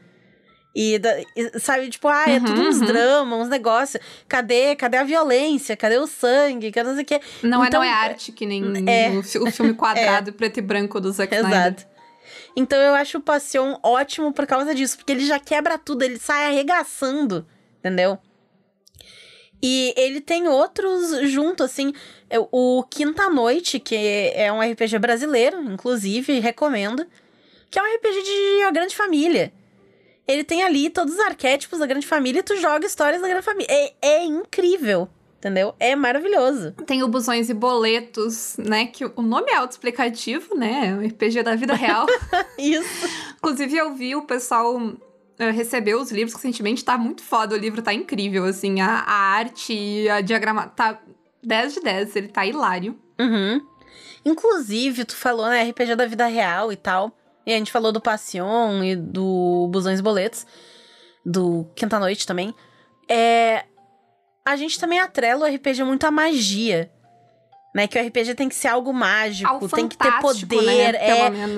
E, 0.74 0.98
da- 0.98 1.20
e, 1.36 1.58
sabe, 1.60 1.90
tipo, 1.90 2.08
ah, 2.08 2.24
é 2.30 2.38
Uhum, 2.38 2.44
tudo 2.46 2.62
uns 2.62 2.78
uhum. 2.80 2.86
dramas, 2.86 3.38
uns 3.40 3.48
negócios. 3.50 4.02
Cadê, 4.26 4.74
cadê 4.74 4.96
a 4.96 5.04
violência? 5.04 5.76
Cadê 5.76 5.98
o 5.98 6.06
sangue? 6.06 6.72
Cadê 6.72 6.88
não 6.88 6.94
sei 6.94 7.02
o 7.04 7.06
quê? 7.06 7.20
Não, 7.42 7.62
Então, 7.66 7.82
é, 7.82 7.86
não 7.86 7.92
é 7.92 7.92
arte 7.92 8.32
que 8.32 8.46
nem 8.46 8.64
é. 8.88 9.10
o, 9.10 9.22
fi- 9.22 9.38
o 9.38 9.50
filme 9.50 9.74
quadrado 9.76 10.32
preto 10.32 10.56
e 10.56 10.62
branco 10.62 10.98
do 10.98 11.12
Zack 11.12 11.34
Snyder. 11.34 11.60
Exato. 11.60 11.86
Então 12.56 12.78
eu 12.80 12.94
acho 12.94 13.18
o 13.18 13.20
Passion 13.20 13.78
ótimo 13.82 14.32
por 14.32 14.46
causa 14.46 14.74
disso, 14.74 14.96
porque 14.96 15.12
ele 15.12 15.26
já 15.26 15.38
quebra 15.38 15.76
tudo, 15.76 16.02
ele 16.02 16.18
sai 16.18 16.46
arregaçando, 16.46 17.46
entendeu? 17.80 18.18
E 19.62 19.92
ele 19.96 20.22
tem 20.22 20.48
outros 20.48 21.28
junto, 21.30 21.62
assim, 21.62 21.92
é 22.30 22.38
o 22.50 22.82
Quinta 22.88 23.28
Noite, 23.28 23.78
que 23.78 23.94
é 24.34 24.50
um 24.50 24.62
RPG 24.62 24.98
brasileiro, 24.98 25.60
inclusive, 25.70 26.38
recomendo, 26.40 27.06
que 27.70 27.78
é 27.78 27.82
um 27.82 27.96
RPG 27.96 28.22
de 28.22 28.62
A 28.64 28.70
Grande 28.70 28.96
Família. 28.96 29.52
Ele 30.26 30.44
tem 30.44 30.62
ali 30.62 30.90
todos 30.90 31.14
os 31.14 31.20
arquétipos 31.20 31.78
da 31.78 31.86
Grande 31.86 32.06
Família 32.06 32.40
e 32.40 32.42
tu 32.42 32.56
joga 32.56 32.86
histórias 32.86 33.20
da 33.20 33.28
Grande 33.28 33.44
Família. 33.44 33.66
É, 33.70 33.94
é 34.00 34.24
incrível, 34.24 35.08
entendeu? 35.38 35.74
É 35.78 35.96
maravilhoso. 35.96 36.72
Tem 36.86 37.02
o 37.02 37.08
Busões 37.08 37.48
e 37.50 37.54
Boletos, 37.54 38.56
né? 38.58 38.86
Que 38.86 39.04
o 39.04 39.22
nome 39.22 39.50
é 39.50 39.56
autoexplicativo, 39.56 40.54
né? 40.54 40.96
O 40.96 41.06
RPG 41.06 41.42
da 41.42 41.56
vida 41.56 41.74
real. 41.74 42.06
Isso. 42.58 43.08
Inclusive, 43.38 43.76
eu 43.76 43.94
vi 43.94 44.14
o 44.14 44.22
pessoal 44.22 44.78
eh, 45.38 45.50
receber 45.50 45.96
os 45.96 46.12
livros 46.12 46.34
recentemente. 46.34 46.84
Tá 46.84 46.96
muito 46.96 47.22
foda, 47.22 47.56
o 47.56 47.58
livro 47.58 47.82
tá 47.82 47.92
incrível, 47.92 48.44
assim. 48.44 48.80
A, 48.80 49.00
a 49.00 49.14
arte 49.14 49.72
e 49.72 50.08
a 50.08 50.20
diagrama... 50.20 50.68
Tá 50.68 51.00
10 51.42 51.74
de 51.74 51.80
10, 51.80 52.16
ele 52.16 52.28
tá 52.28 52.46
hilário. 52.46 52.98
Uhum. 53.18 53.60
Inclusive, 54.24 55.04
tu 55.04 55.16
falou, 55.16 55.48
né, 55.48 55.64
RPG 55.70 55.96
da 55.96 56.06
vida 56.06 56.26
real 56.26 56.72
e 56.72 56.76
tal. 56.76 57.16
E 57.46 57.52
a 57.52 57.56
gente 57.56 57.72
falou 57.72 57.92
do 57.92 58.00
Passion 58.00 58.82
e 58.84 58.94
do 58.94 59.68
Busões 59.72 60.00
e 60.00 60.02
Boletos. 60.02 60.46
Do 61.24 61.66
Quinta 61.74 61.98
Noite 61.98 62.26
também. 62.26 62.54
É... 63.08 63.64
A 64.44 64.56
gente 64.56 64.78
também 64.78 65.00
atrela 65.00 65.48
o 65.48 65.54
RPG 65.54 65.84
muito 65.84 66.04
à 66.04 66.10
magia. 66.10 66.90
Né? 67.74 67.86
Que 67.86 67.98
o 67.98 68.04
RPG 68.04 68.34
tem 68.34 68.48
que 68.48 68.54
ser 68.54 68.68
algo 68.68 68.92
mágico, 68.92 69.48
Ao 69.48 69.68
tem 69.68 69.86
que 69.86 69.96
ter 69.96 70.10
fantástico, 70.10 70.54
poder. 70.54 70.92
né? 70.92 70.98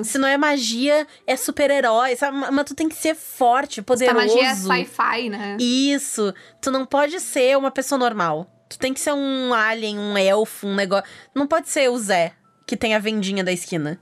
é... 0.01 0.03
Se 0.05 0.19
não 0.19 0.29
é 0.29 0.37
magia, 0.37 1.07
é 1.27 1.37
super-herói? 1.37 2.17
Mas 2.53 2.65
tu 2.67 2.75
tem 2.75 2.89
que 2.89 2.95
ser 2.95 3.15
forte, 3.15 3.81
poderoso. 3.81 4.17
magia 4.17 4.51
é 4.51 4.55
sci-fi, 4.55 5.31
né? 5.31 5.57
Isso. 5.59 6.35
Tu 6.61 6.71
não 6.71 6.85
pode 6.85 7.19
ser 7.19 7.57
uma 7.57 7.71
pessoa 7.71 7.99
normal. 7.99 8.47
Tu 8.69 8.79
tem 8.79 8.93
que 8.93 9.01
ser 9.01 9.12
um 9.12 9.53
alien, 9.55 9.99
um 9.99 10.17
elfo, 10.17 10.67
um 10.67 10.75
negócio. 10.75 11.09
Não 11.35 11.47
pode 11.47 11.69
ser 11.69 11.91
o 11.91 11.99
Zé, 11.99 12.33
que 12.67 12.77
tem 12.77 12.95
a 12.95 12.99
vendinha 12.99 13.43
da 13.45 13.53
esquina. 13.53 13.99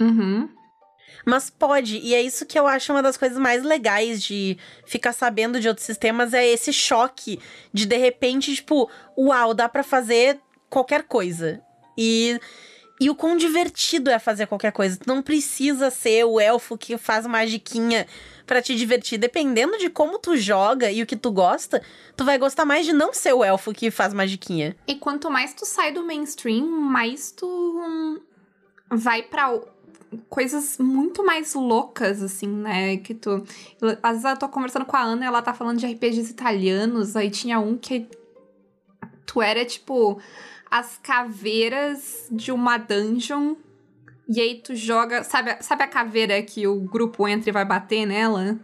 Uhum. 0.00 0.48
Mas 1.30 1.48
pode, 1.48 1.98
e 1.98 2.12
é 2.14 2.20
isso 2.20 2.44
que 2.44 2.58
eu 2.58 2.66
acho 2.66 2.92
uma 2.92 3.00
das 3.02 3.16
coisas 3.16 3.38
mais 3.38 3.62
legais 3.62 4.20
de 4.20 4.58
ficar 4.84 5.12
sabendo 5.12 5.60
de 5.60 5.68
outros 5.68 5.86
sistemas, 5.86 6.34
é 6.34 6.44
esse 6.46 6.72
choque 6.72 7.38
de 7.72 7.86
de 7.86 7.96
repente, 7.96 8.52
tipo, 8.54 8.90
uau, 9.16 9.54
dá 9.54 9.68
pra 9.68 9.84
fazer 9.84 10.40
qualquer 10.68 11.04
coisa. 11.04 11.62
E, 11.96 12.40
e 13.00 13.08
o 13.08 13.14
quão 13.14 13.36
divertido 13.36 14.10
é 14.10 14.18
fazer 14.18 14.46
qualquer 14.46 14.72
coisa. 14.72 14.96
Tu 14.98 15.06
não 15.06 15.22
precisa 15.22 15.88
ser 15.90 16.24
o 16.24 16.40
elfo 16.40 16.76
que 16.76 16.98
faz 16.98 17.26
magiquinha 17.26 18.06
pra 18.46 18.60
te 18.60 18.74
divertir. 18.74 19.16
Dependendo 19.18 19.78
de 19.78 19.88
como 19.88 20.18
tu 20.18 20.36
joga 20.36 20.90
e 20.90 21.00
o 21.02 21.06
que 21.06 21.16
tu 21.16 21.30
gosta, 21.30 21.80
tu 22.16 22.24
vai 22.24 22.38
gostar 22.38 22.64
mais 22.64 22.84
de 22.84 22.92
não 22.92 23.12
ser 23.14 23.32
o 23.32 23.44
elfo 23.44 23.72
que 23.72 23.90
faz 23.90 24.12
magiquinha. 24.12 24.76
E 24.86 24.96
quanto 24.96 25.30
mais 25.30 25.54
tu 25.54 25.64
sai 25.64 25.92
do 25.92 26.02
mainstream, 26.04 26.66
mais 26.66 27.30
tu 27.30 28.20
vai 28.90 29.22
pra 29.22 29.54
o- 29.54 29.68
coisas 30.28 30.78
muito 30.78 31.24
mais 31.24 31.54
loucas, 31.54 32.22
assim, 32.22 32.48
né? 32.48 32.96
Que 32.98 33.14
tu. 33.14 33.44
Às 34.02 34.22
vezes 34.22 34.24
eu 34.30 34.36
tô 34.38 34.48
conversando 34.48 34.84
com 34.84 34.96
a 34.96 35.02
Ana 35.02 35.24
e 35.24 35.28
ela 35.28 35.42
tá 35.42 35.54
falando 35.54 35.78
de 35.78 35.86
RPGs 35.86 36.30
italianos, 36.30 37.16
aí 37.16 37.30
tinha 37.30 37.58
um 37.60 37.76
que 37.76 38.06
tu 39.26 39.40
era 39.40 39.64
tipo 39.64 40.20
as 40.70 40.98
caveiras 40.98 42.26
de 42.30 42.52
uma 42.52 42.76
dungeon. 42.78 43.54
E 44.28 44.40
aí 44.40 44.60
tu 44.62 44.74
joga. 44.74 45.24
Sabe, 45.24 45.50
a- 45.50 45.62
sabe 45.62 45.82
a 45.82 45.88
caveira 45.88 46.40
que 46.42 46.66
o 46.66 46.80
grupo 46.80 47.26
entra 47.26 47.50
e 47.50 47.52
vai 47.52 47.64
bater 47.64 48.06
nela? 48.06 48.58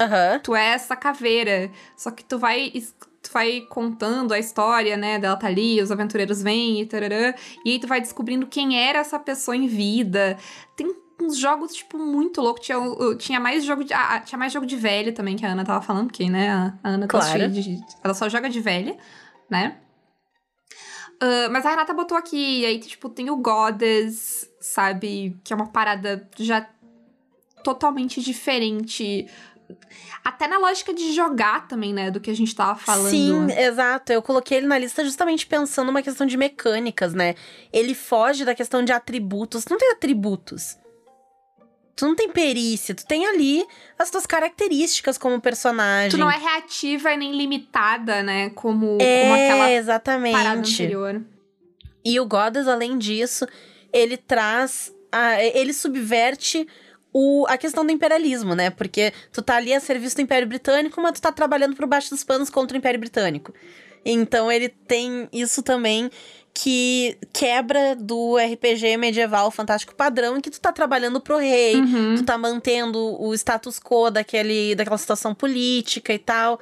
Aham. 0.00 0.38
tu 0.42 0.54
é 0.54 0.68
essa 0.68 0.96
caveira. 0.96 1.70
Só 1.96 2.10
que 2.10 2.24
tu 2.24 2.38
vai, 2.38 2.72
tu 3.22 3.30
vai 3.32 3.60
contando 3.62 4.32
a 4.32 4.38
história, 4.38 4.96
né? 4.96 5.18
Dela 5.18 5.36
tá 5.36 5.46
ali, 5.46 5.80
os 5.80 5.90
aventureiros 5.90 6.42
vêm 6.42 6.80
e 6.80 6.86
tararã. 6.86 7.34
E 7.64 7.72
aí 7.72 7.78
tu 7.78 7.86
vai 7.86 8.00
descobrindo 8.00 8.46
quem 8.46 8.78
era 8.78 8.98
essa 9.00 9.18
pessoa 9.18 9.56
em 9.56 9.66
vida. 9.66 10.38
Tem 10.76 10.94
uns 11.20 11.36
jogos, 11.36 11.74
tipo, 11.74 11.98
muito 11.98 12.40
loucos. 12.40 12.64
Tinha, 12.64 12.78
tinha 13.18 13.38
mais 13.40 13.64
jogo 13.64 13.84
de. 13.84 13.92
ah, 13.92 14.20
tinha 14.20 14.38
mais 14.38 14.52
jogo 14.52 14.64
de 14.66 14.76
velha 14.76 15.12
também, 15.12 15.36
que 15.36 15.44
a 15.44 15.52
Ana 15.52 15.64
tava 15.64 15.82
falando, 15.82 16.06
porque, 16.06 16.28
né? 16.30 16.50
A, 16.50 16.78
Ana 16.82 17.06
gosta 17.06 17.36
Claro. 17.36 17.52
de, 17.52 17.78
Ela 18.02 18.14
só 18.14 18.28
joga 18.28 18.48
de 18.48 18.60
velha, 18.60 18.96
né? 19.50 19.76
Ah, 21.20 21.48
mas 21.50 21.66
a 21.66 21.70
Renata 21.70 21.92
botou 21.92 22.16
aqui, 22.16 22.64
aí, 22.64 22.78
tipo, 22.78 23.08
tem 23.10 23.28
o 23.30 23.36
Goddess, 23.36 24.50
sabe? 24.60 25.38
Que 25.44 25.52
é 25.52 25.56
uma 25.56 25.66
parada 25.66 26.26
já 26.38 26.66
totalmente 27.62 28.22
diferente. 28.22 29.26
Até 30.24 30.46
na 30.46 30.58
lógica 30.58 30.92
de 30.94 31.12
jogar 31.12 31.66
também, 31.68 31.92
né? 31.92 32.10
Do 32.10 32.20
que 32.20 32.30
a 32.30 32.34
gente 32.36 32.54
tava 32.54 32.78
falando. 32.78 33.10
Sim, 33.10 33.46
exato. 33.52 34.12
Eu 34.12 34.22
coloquei 34.22 34.58
ele 34.58 34.66
na 34.66 34.78
lista 34.78 35.04
justamente 35.04 35.46
pensando 35.46 35.86
numa 35.86 36.02
questão 36.02 36.26
de 36.26 36.36
mecânicas, 36.36 37.14
né? 37.14 37.34
Ele 37.72 37.94
foge 37.94 38.44
da 38.44 38.54
questão 38.54 38.84
de 38.84 38.92
atributos. 38.92 39.64
Tu 39.64 39.70
não 39.70 39.78
tem 39.78 39.90
atributos. 39.92 40.76
Tu 41.96 42.06
não 42.06 42.14
tem 42.16 42.30
perícia. 42.30 42.94
Tu 42.94 43.04
tem 43.06 43.26
ali 43.26 43.66
as 43.98 44.10
tuas 44.10 44.26
características 44.26 45.18
como 45.18 45.38
personagem. 45.40 46.10
Tu 46.10 46.16
não 46.16 46.30
é 46.30 46.36
reativa 46.38 47.12
e 47.12 47.16
nem 47.16 47.36
limitada, 47.36 48.22
né? 48.22 48.50
Como, 48.50 48.96
É, 49.00 49.22
como 49.22 49.34
aquela 49.34 49.58
parada 49.58 49.72
exatamente. 49.72 50.72
anterior. 50.82 51.22
E 52.02 52.18
o 52.18 52.24
Goddess, 52.24 52.66
além 52.66 52.96
disso, 52.96 53.46
ele 53.92 54.16
traz. 54.16 54.92
A, 55.12 55.42
ele 55.42 55.72
subverte 55.72 56.66
o, 57.12 57.44
a 57.48 57.56
questão 57.58 57.84
do 57.84 57.92
imperialismo, 57.92 58.54
né? 58.54 58.70
Porque 58.70 59.12
tu 59.32 59.42
tá 59.42 59.56
ali 59.56 59.72
a 59.74 59.80
serviço 59.80 60.16
do 60.16 60.22
Império 60.22 60.46
Britânico, 60.48 61.00
mas 61.00 61.12
tu 61.12 61.22
tá 61.22 61.32
trabalhando 61.32 61.74
por 61.76 61.86
baixo 61.86 62.10
dos 62.10 62.22
panos 62.24 62.50
contra 62.50 62.76
o 62.76 62.78
Império 62.78 63.00
Britânico. 63.00 63.52
Então 64.04 64.50
ele 64.50 64.68
tem 64.68 65.28
isso 65.32 65.62
também 65.62 66.10
que 66.54 67.16
quebra 67.32 67.94
do 67.94 68.36
RPG 68.36 68.96
medieval 68.96 69.50
fantástico 69.50 69.94
padrão 69.94 70.36
em 70.36 70.40
que 70.40 70.50
tu 70.50 70.60
tá 70.60 70.72
trabalhando 70.72 71.20
pro 71.20 71.36
rei, 71.38 71.76
Uhum. 71.76 72.14
tu 72.16 72.24
tá 72.24 72.36
mantendo 72.36 72.98
o 73.20 73.32
status 73.34 73.78
quo 73.78 74.10
daquele, 74.10 74.74
daquela 74.74 74.98
situação 74.98 75.34
política 75.34 76.12
e 76.12 76.18
tal, 76.18 76.58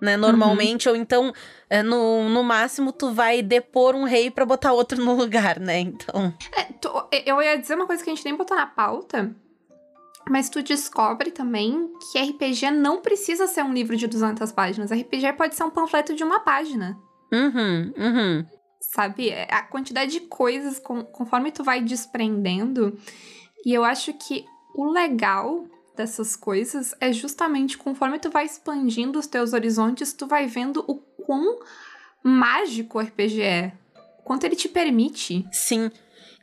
né? 0.00 0.16
Normalmente, 0.16 0.88
ou 0.88 0.94
então, 0.94 1.32
é, 1.68 1.82
no, 1.82 2.28
no 2.28 2.42
máximo, 2.44 2.92
tu 2.92 3.12
vai 3.12 3.42
depor 3.42 3.94
um 3.96 4.04
rei 4.04 4.30
pra 4.30 4.44
botar 4.46 4.72
outro 4.72 5.02
no 5.02 5.14
lugar, 5.14 5.58
né? 5.58 5.80
Então. 5.80 6.32
É, 6.56 6.64
tu- 6.80 6.92
eu 7.26 7.42
ia 7.42 7.56
dizer 7.58 7.74
uma 7.74 7.86
coisa 7.86 8.04
que 8.04 8.10
a 8.10 8.14
gente 8.14 8.24
nem 8.24 8.36
botou 8.36 8.56
na 8.56 8.66
pauta, 8.66 9.34
mas 10.28 10.48
tu 10.48 10.62
descobre 10.62 11.30
também 11.30 11.90
que 12.10 12.18
RPG 12.18 12.70
não 12.70 13.00
precisa 13.00 13.46
ser 13.46 13.62
um 13.62 13.72
livro 13.72 13.96
de 13.96 14.06
200 14.06 14.50
páginas. 14.52 14.90
RPG 14.90 15.34
pode 15.36 15.54
ser 15.54 15.64
um 15.64 15.70
panfleto 15.70 16.14
de 16.14 16.24
uma 16.24 16.40
página. 16.40 16.98
Uhum, 17.32 17.92
uhum. 17.96 18.46
sabe? 18.80 19.30
É, 19.30 19.52
a 19.52 19.62
quantidade 19.62 20.12
de 20.12 20.20
coisas 20.20 20.78
com, 20.78 21.04
conforme 21.04 21.50
tu 21.50 21.64
vai 21.64 21.82
desprendendo. 21.82 22.96
E 23.64 23.72
eu 23.72 23.84
acho 23.84 24.12
que 24.14 24.44
o 24.74 24.90
legal 24.90 25.66
dessas 25.96 26.36
coisas 26.36 26.94
é 27.00 27.12
justamente 27.12 27.78
conforme 27.78 28.18
tu 28.18 28.30
vai 28.30 28.44
expandindo 28.44 29.18
os 29.18 29.26
teus 29.26 29.52
horizontes, 29.52 30.12
tu 30.12 30.26
vai 30.26 30.46
vendo 30.46 30.84
o 30.88 30.96
quão 30.96 31.58
mágico 32.22 32.98
o 32.98 33.00
RPG 33.00 33.42
é. 33.42 33.72
Quanto 34.24 34.44
ele 34.44 34.56
te 34.56 34.68
permite. 34.68 35.46
Sim. 35.52 35.90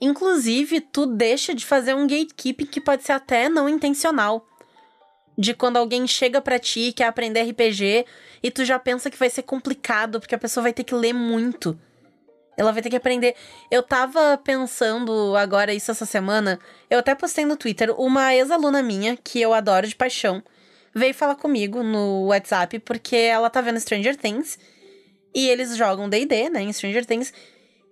Inclusive, 0.01 0.81
tu 0.81 1.05
deixa 1.05 1.53
de 1.53 1.63
fazer 1.63 1.93
um 1.93 2.08
gatekeeping 2.08 2.65
que 2.65 2.81
pode 2.81 3.03
ser 3.03 3.12
até 3.12 3.48
não 3.48 3.70
intencional. 3.70 4.48
De 5.38 5.53
quando 5.53 5.77
alguém 5.77 6.08
chega 6.08 6.41
para 6.41 6.58
ti 6.58 6.88
e 6.88 6.93
quer 6.93 7.05
aprender 7.05 7.43
RPG 7.43 8.05
e 8.41 8.51
tu 8.51 8.65
já 8.65 8.79
pensa 8.79 9.10
que 9.12 9.17
vai 9.17 9.29
ser 9.29 9.43
complicado, 9.43 10.20
porque 10.20 10.36
a 10.36 10.39
pessoa 10.39 10.63
vai 10.63 10.74
ter 10.74 10.84
que 10.84 10.96
ler 10.96 11.13
muito. 11.13 11.79
Ela 12.58 12.72
vai 12.72 12.81
ter 12.81 12.89
que 12.89 12.96
aprender. 12.96 13.36
Eu 13.70 13.81
tava 13.81 14.39
pensando 14.43 15.36
agora 15.38 15.74
isso 15.74 15.91
essa 15.91 16.05
semana. 16.05 16.60
Eu 16.89 17.00
até 17.00 17.15
postei 17.15 17.46
no 17.46 17.55
Twitter. 17.55 17.91
Uma 18.00 18.36
ex-aluna 18.36 18.84
minha, 18.84 19.15
que 19.15 19.39
eu 19.39 19.53
adoro 19.53 19.88
de 19.88 19.96
paixão, 19.96 20.43
veio 20.93 21.13
falar 21.13 21.36
comigo 21.36 21.81
no 21.81 22.25
WhatsApp 22.25 22.79
porque 22.79 23.15
ela 23.15 23.50
tá 23.50 23.62
vendo 23.62 23.79
Stranger 23.79 24.17
Things. 24.17 24.60
E 25.34 25.48
eles 25.48 25.77
jogam 25.77 26.10
DD, 26.10 26.50
né, 26.50 26.62
em 26.62 26.74
Stranger 26.74 27.05
Things. 27.05 27.34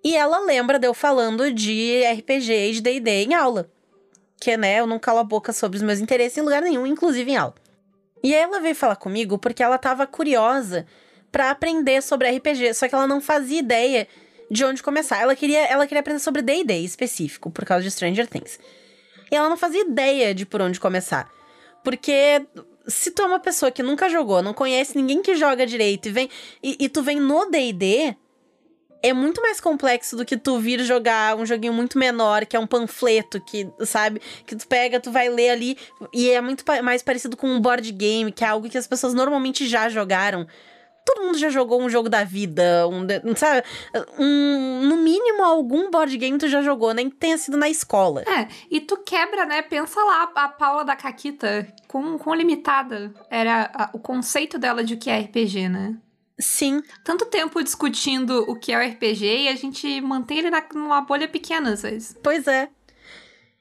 E 0.02 0.16
ela 0.16 0.38
lembra 0.40 0.78
de 0.78 0.86
eu 0.86 0.94
falando 0.94 1.52
de 1.52 2.02
RPG 2.04 2.52
e 2.52 2.72
de 2.72 2.80
DD 2.80 3.10
em 3.24 3.34
aula. 3.34 3.70
Que, 4.40 4.56
né, 4.56 4.80
eu 4.80 4.86
não 4.86 4.98
calo 4.98 5.18
a 5.18 5.24
boca 5.24 5.52
sobre 5.52 5.76
os 5.76 5.82
meus 5.82 6.00
interesses 6.00 6.38
em 6.38 6.40
lugar 6.40 6.62
nenhum, 6.62 6.86
inclusive 6.86 7.30
em 7.30 7.36
aula. 7.36 7.54
E 8.22 8.34
aí 8.34 8.40
ela 8.40 8.60
veio 8.60 8.74
falar 8.74 8.96
comigo 8.96 9.38
porque 9.38 9.62
ela 9.62 9.78
tava 9.78 10.06
curiosa 10.06 10.86
para 11.30 11.50
aprender 11.50 12.02
sobre 12.02 12.30
RPG, 12.30 12.74
só 12.74 12.88
que 12.88 12.94
ela 12.94 13.06
não 13.06 13.20
fazia 13.20 13.58
ideia 13.58 14.08
de 14.50 14.64
onde 14.64 14.82
começar. 14.82 15.20
Ela 15.20 15.36
queria, 15.36 15.64
ela 15.66 15.86
queria 15.86 16.00
aprender 16.00 16.20
sobre 16.20 16.42
D&D 16.42 16.78
específico, 16.80 17.50
por 17.50 17.64
causa 17.64 17.84
de 17.84 17.90
Stranger 17.90 18.26
Things. 18.26 18.58
E 19.30 19.36
ela 19.36 19.48
não 19.48 19.56
fazia 19.56 19.82
ideia 19.82 20.34
de 20.34 20.44
por 20.44 20.60
onde 20.60 20.80
começar. 20.80 21.30
Porque 21.84 22.44
se 22.86 23.10
tu 23.10 23.22
é 23.22 23.26
uma 23.26 23.38
pessoa 23.38 23.70
que 23.70 23.82
nunca 23.82 24.08
jogou, 24.08 24.42
não 24.42 24.52
conhece 24.52 24.96
ninguém 24.96 25.22
que 25.22 25.36
joga 25.36 25.64
direito 25.66 26.08
e 26.08 26.12
vem 26.12 26.30
e, 26.62 26.76
e 26.80 26.88
tu 26.88 27.02
vem 27.02 27.20
no 27.20 27.48
D&D, 27.48 28.16
é 29.02 29.12
muito 29.12 29.40
mais 29.40 29.60
complexo 29.60 30.16
do 30.16 30.24
que 30.24 30.36
tu 30.36 30.58
vir 30.58 30.80
jogar 30.80 31.36
um 31.36 31.46
joguinho 31.46 31.72
muito 31.72 31.98
menor, 31.98 32.44
que 32.44 32.56
é 32.56 32.60
um 32.60 32.66
panfleto, 32.66 33.40
que, 33.40 33.68
sabe? 33.84 34.20
Que 34.46 34.54
tu 34.54 34.66
pega, 34.66 35.00
tu 35.00 35.10
vai 35.10 35.28
ler 35.28 35.50
ali, 35.50 35.78
e 36.12 36.30
é 36.30 36.40
muito 36.40 36.64
mais 36.82 37.02
parecido 37.02 37.36
com 37.36 37.48
um 37.48 37.60
board 37.60 37.90
game, 37.92 38.32
que 38.32 38.44
é 38.44 38.48
algo 38.48 38.68
que 38.68 38.78
as 38.78 38.86
pessoas 38.86 39.14
normalmente 39.14 39.66
já 39.66 39.88
jogaram. 39.88 40.46
Todo 41.02 41.22
mundo 41.22 41.38
já 41.38 41.48
jogou 41.48 41.80
um 41.80 41.88
jogo 41.88 42.10
da 42.10 42.24
vida, 42.24 42.86
um, 42.86 43.34
sabe? 43.34 43.66
Um, 44.18 44.82
no 44.86 44.98
mínimo, 44.98 45.42
algum 45.42 45.90
board 45.90 46.14
game 46.18 46.36
tu 46.36 46.46
já 46.46 46.60
jogou, 46.60 46.92
nem 46.92 47.08
que 47.08 47.16
tenha 47.16 47.38
sido 47.38 47.56
na 47.56 47.70
escola. 47.70 48.22
É, 48.22 48.46
e 48.70 48.80
tu 48.80 48.98
quebra, 48.98 49.46
né? 49.46 49.62
Pensa 49.62 49.98
lá, 50.04 50.30
a 50.34 50.48
Paula 50.48 50.84
da 50.84 50.94
Caquita, 50.94 51.66
com, 51.88 52.18
com 52.18 52.34
limitada, 52.34 53.12
era 53.30 53.70
a, 53.74 53.90
o 53.94 53.98
conceito 53.98 54.58
dela 54.58 54.84
de 54.84 54.94
o 54.94 54.98
que 54.98 55.08
é 55.08 55.20
RPG, 55.20 55.70
né? 55.70 55.96
Sim. 56.40 56.82
Tanto 57.04 57.26
tempo 57.26 57.62
discutindo 57.62 58.44
o 58.48 58.56
que 58.56 58.72
é 58.72 58.78
o 58.78 58.90
RPG 58.90 59.42
e 59.42 59.48
a 59.48 59.54
gente 59.54 60.00
mantém 60.00 60.38
ele 60.38 60.50
na, 60.50 60.64
numa 60.74 61.02
bolha 61.02 61.28
pequena, 61.28 61.72
às 61.72 61.82
vezes. 61.82 62.16
Pois 62.22 62.46
é. 62.46 62.68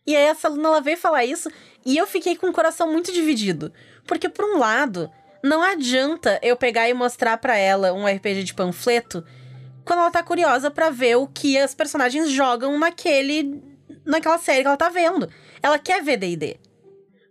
E 0.08 0.16
aí 0.16 0.24
essa 0.24 0.48
aluna 0.48 0.70
ela 0.70 0.82
veio 0.82 0.98
falar 0.98 1.26
isso 1.26 1.52
e 1.86 1.98
eu 1.98 2.08
fiquei 2.08 2.36
com 2.36 2.48
o 2.48 2.54
coração 2.54 2.92
muito 2.92 3.12
dividido. 3.12 3.72
Porque, 4.08 4.30
por 4.30 4.46
um 4.46 4.58
lado, 4.58 5.12
não 5.44 5.62
adianta 5.62 6.40
eu 6.42 6.56
pegar 6.56 6.90
e 6.90 6.94
mostrar 6.94 7.38
para 7.38 7.58
ela 7.58 7.94
um 7.94 8.06
RPG 8.08 8.44
de 8.44 8.54
panfleto 8.54 9.24
quando 9.86 10.00
ela 10.00 10.12
tá 10.12 10.24
curiosa 10.24 10.72
para 10.72 10.90
ver 10.90 11.16
o 11.16 11.28
que 11.28 11.58
as 11.58 11.76
personagens 11.76 12.30
jogam 12.30 12.78
naquele 12.80 13.62
naquela 14.06 14.38
série 14.38 14.62
que 14.62 14.68
ela 14.68 14.78
tá 14.78 14.90
vendo. 14.90 15.30
Ela 15.62 15.78
quer 15.78 16.02
ver 16.02 16.18
D&D. 16.18 16.58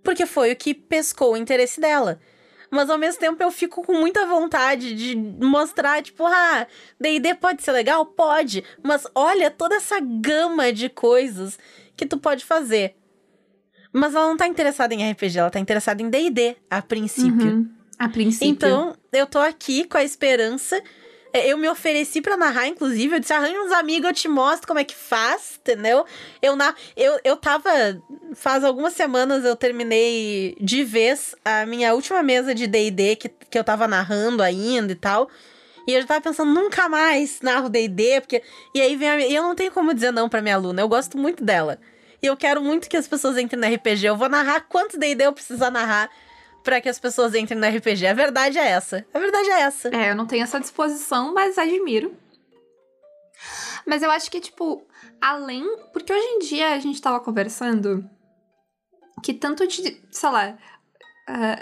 Porque 0.03 0.27
foi 0.27 0.53
o 0.53 0.57
que 0.57 0.75
pescou 0.75 1.33
o 1.33 1.37
interesse 1.37 1.81
dela 1.81 2.21
mas 2.71 2.91
ao 2.91 2.99
mesmo 2.99 3.21
tempo 3.21 3.43
eu 3.43 3.51
fico 3.51 3.83
com 3.83 3.95
muita 3.95 4.27
vontade 4.27 4.95
de 4.95 5.17
mostrar, 5.17 6.03
tipo, 6.03 6.25
ah, 6.27 6.67
D&D 7.01 7.35
pode 7.35 7.63
ser 7.63 7.73
legal? 7.73 8.05
Pode, 8.05 8.65
mas 8.83 9.07
olha 9.15 9.51
toda 9.51 9.77
essa 9.77 9.99
gama 10.01 10.73
de 10.73 10.89
coisas 10.89 11.59
que 11.97 12.07
tu 12.07 12.19
pode 12.19 12.45
fazer. 12.45 12.95
Mas 13.93 14.15
ela 14.15 14.27
não 14.27 14.37
tá 14.37 14.47
interessada 14.47 14.95
em 14.95 15.11
RPG, 15.11 15.39
ela 15.39 15.51
tá 15.51 15.59
interessada 15.59 16.03
em 16.03 16.11
D&D, 16.11 16.57
a 16.71 16.83
princípio. 16.83 17.47
Uhum, 17.47 17.71
a 17.99 18.09
princípio. 18.09 18.49
Então, 18.49 18.95
eu 19.13 19.27
tô 19.27 19.39
aqui 19.39 19.85
com 19.85 19.97
a 19.97 20.05
esperança 20.05 20.83
eu 21.33 21.59
me 21.59 21.69
ofereci 21.69 22.21
para 22.21 22.37
narrar, 22.37 22.67
inclusive. 22.67 23.17
Eu 23.17 23.21
disse: 23.21 23.33
arranja 23.33 23.61
uns 23.61 23.73
amigos, 23.73 24.09
eu 24.09 24.15
te 24.15 24.29
mostro 24.29 24.67
como 24.67 24.81
é 24.81 24.85
que 24.85 24.95
faz, 24.95 25.59
entendeu? 25.61 26.05
Eu, 26.41 26.57
na, 26.57 26.75
eu, 26.97 27.19
eu 27.25 27.37
tava. 27.37 27.71
Faz 28.35 28.65
algumas 28.65 28.93
semanas 28.93 29.45
eu 29.45 29.57
terminei 29.57 30.57
de 30.61 30.85
vez 30.85 31.35
a 31.45 31.65
minha 31.67 31.95
última 31.95 32.23
mesa 32.23 32.55
de 32.55 32.67
DD 32.67 33.17
que, 33.17 33.29
que 33.29 33.59
eu 33.59 33.65
tava 33.65 33.89
narrando 33.89 34.43
ainda 34.43 34.93
e 34.93 34.97
tal. 34.97 35.29
E 35.87 35.95
eu 35.95 36.03
já 36.03 36.07
tava 36.07 36.21
pensando, 36.21 36.53
nunca 36.53 36.89
mais 36.89 37.41
narro 37.41 37.69
DD, 37.69 38.21
porque. 38.21 38.43
E 38.75 38.81
aí 38.81 38.97
vem 38.97 39.09
a, 39.09 39.21
E 39.21 39.35
eu 39.35 39.43
não 39.43 39.55
tenho 39.55 39.73
como 39.73 39.95
dizer 39.95 40.13
não 40.13 40.29
pra 40.29 40.43
minha 40.43 40.55
aluna, 40.55 40.83
eu 40.83 40.89
gosto 40.89 41.17
muito 41.17 41.43
dela. 41.43 41.79
E 42.23 42.27
eu 42.27 42.37
quero 42.37 42.61
muito 42.61 42.89
que 42.89 42.97
as 42.97 43.07
pessoas 43.07 43.39
entrem 43.39 43.61
no 43.61 43.75
RPG. 43.75 44.07
Eu 44.07 44.17
vou 44.17 44.29
narrar 44.29 44.67
quantos 44.69 44.99
DD 44.99 45.25
eu 45.25 45.33
precisar 45.33 45.71
narrar 45.71 46.11
para 46.63 46.81
que 46.81 46.89
as 46.89 46.99
pessoas 46.99 47.35
entrem 47.35 47.59
no 47.59 47.67
RPG. 47.67 48.07
A 48.07 48.15
verdade 48.15 48.59
é 48.59 48.69
essa. 48.69 49.05
A 49.13 49.19
verdade 49.19 49.49
é 49.49 49.61
essa. 49.61 49.89
É, 49.95 50.11
eu 50.11 50.17
não 50.17 50.27
tenho 50.27 50.43
essa 50.43 50.61
disposição, 50.61 51.33
mas 51.33 51.59
admiro. 51.59 52.15
Mas 53.87 54.03
eu 54.03 54.11
acho 54.11 54.31
que, 54.31 54.41
tipo, 54.41 54.87
além. 55.21 55.65
Porque 55.93 56.13
hoje 56.13 56.27
em 56.27 56.39
dia 56.41 56.75
a 56.75 56.79
gente 56.79 57.01
tava 57.01 57.21
conversando 57.21 58.09
que 59.23 59.33
tanto 59.33 59.67
de, 59.67 60.01
sei 60.11 60.31
lá, 60.31 60.59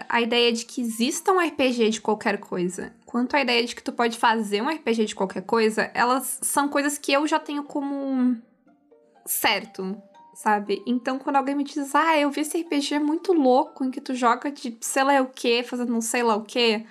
a 0.08 0.20
ideia 0.20 0.52
de 0.52 0.64
que 0.64 0.80
exista 0.80 1.32
um 1.32 1.40
RPG 1.40 1.90
de 1.90 2.00
qualquer 2.00 2.38
coisa, 2.38 2.94
quanto 3.04 3.34
a 3.34 3.40
ideia 3.40 3.64
de 3.64 3.74
que 3.74 3.82
tu 3.82 3.92
pode 3.92 4.18
fazer 4.18 4.62
um 4.62 4.68
RPG 4.68 5.06
de 5.06 5.14
qualquer 5.14 5.42
coisa, 5.42 5.90
elas 5.94 6.38
são 6.42 6.68
coisas 6.68 6.98
que 6.98 7.12
eu 7.12 7.26
já 7.26 7.38
tenho 7.38 7.64
como 7.64 8.36
certo 9.24 10.00
sabe? 10.36 10.82
Então, 10.86 11.18
quando 11.18 11.36
alguém 11.36 11.54
me 11.54 11.64
diz, 11.64 11.94
ah, 11.94 12.18
eu 12.18 12.30
vi 12.30 12.42
esse 12.42 12.60
RPG 12.60 12.98
muito 12.98 13.32
louco 13.32 13.82
em 13.82 13.90
que 13.90 14.02
tu 14.02 14.14
joga 14.14 14.52
de 14.52 14.76
sei 14.82 15.02
lá 15.02 15.22
o 15.22 15.28
que, 15.28 15.62
fazendo 15.62 15.90
não 15.90 16.02
sei 16.02 16.22
lá 16.22 16.36
o 16.36 16.44
que, 16.44 16.84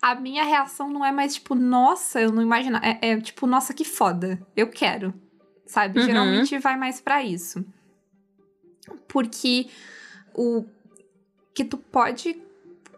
a 0.00 0.14
minha 0.14 0.42
reação 0.44 0.88
não 0.90 1.04
é 1.04 1.12
mais 1.12 1.34
tipo, 1.34 1.54
nossa, 1.54 2.22
eu 2.22 2.32
não 2.32 2.40
imagino. 2.40 2.78
É, 2.78 2.98
é 3.02 3.20
tipo, 3.20 3.46
nossa, 3.46 3.74
que 3.74 3.84
foda, 3.84 4.40
eu 4.56 4.66
quero, 4.66 5.12
sabe? 5.66 6.00
Uhum. 6.00 6.06
Geralmente 6.06 6.58
vai 6.58 6.74
mais 6.78 7.02
para 7.02 7.22
isso. 7.22 7.62
Porque 9.06 9.68
o 10.34 10.64
que 11.52 11.66
tu 11.66 11.76
pode 11.76 12.42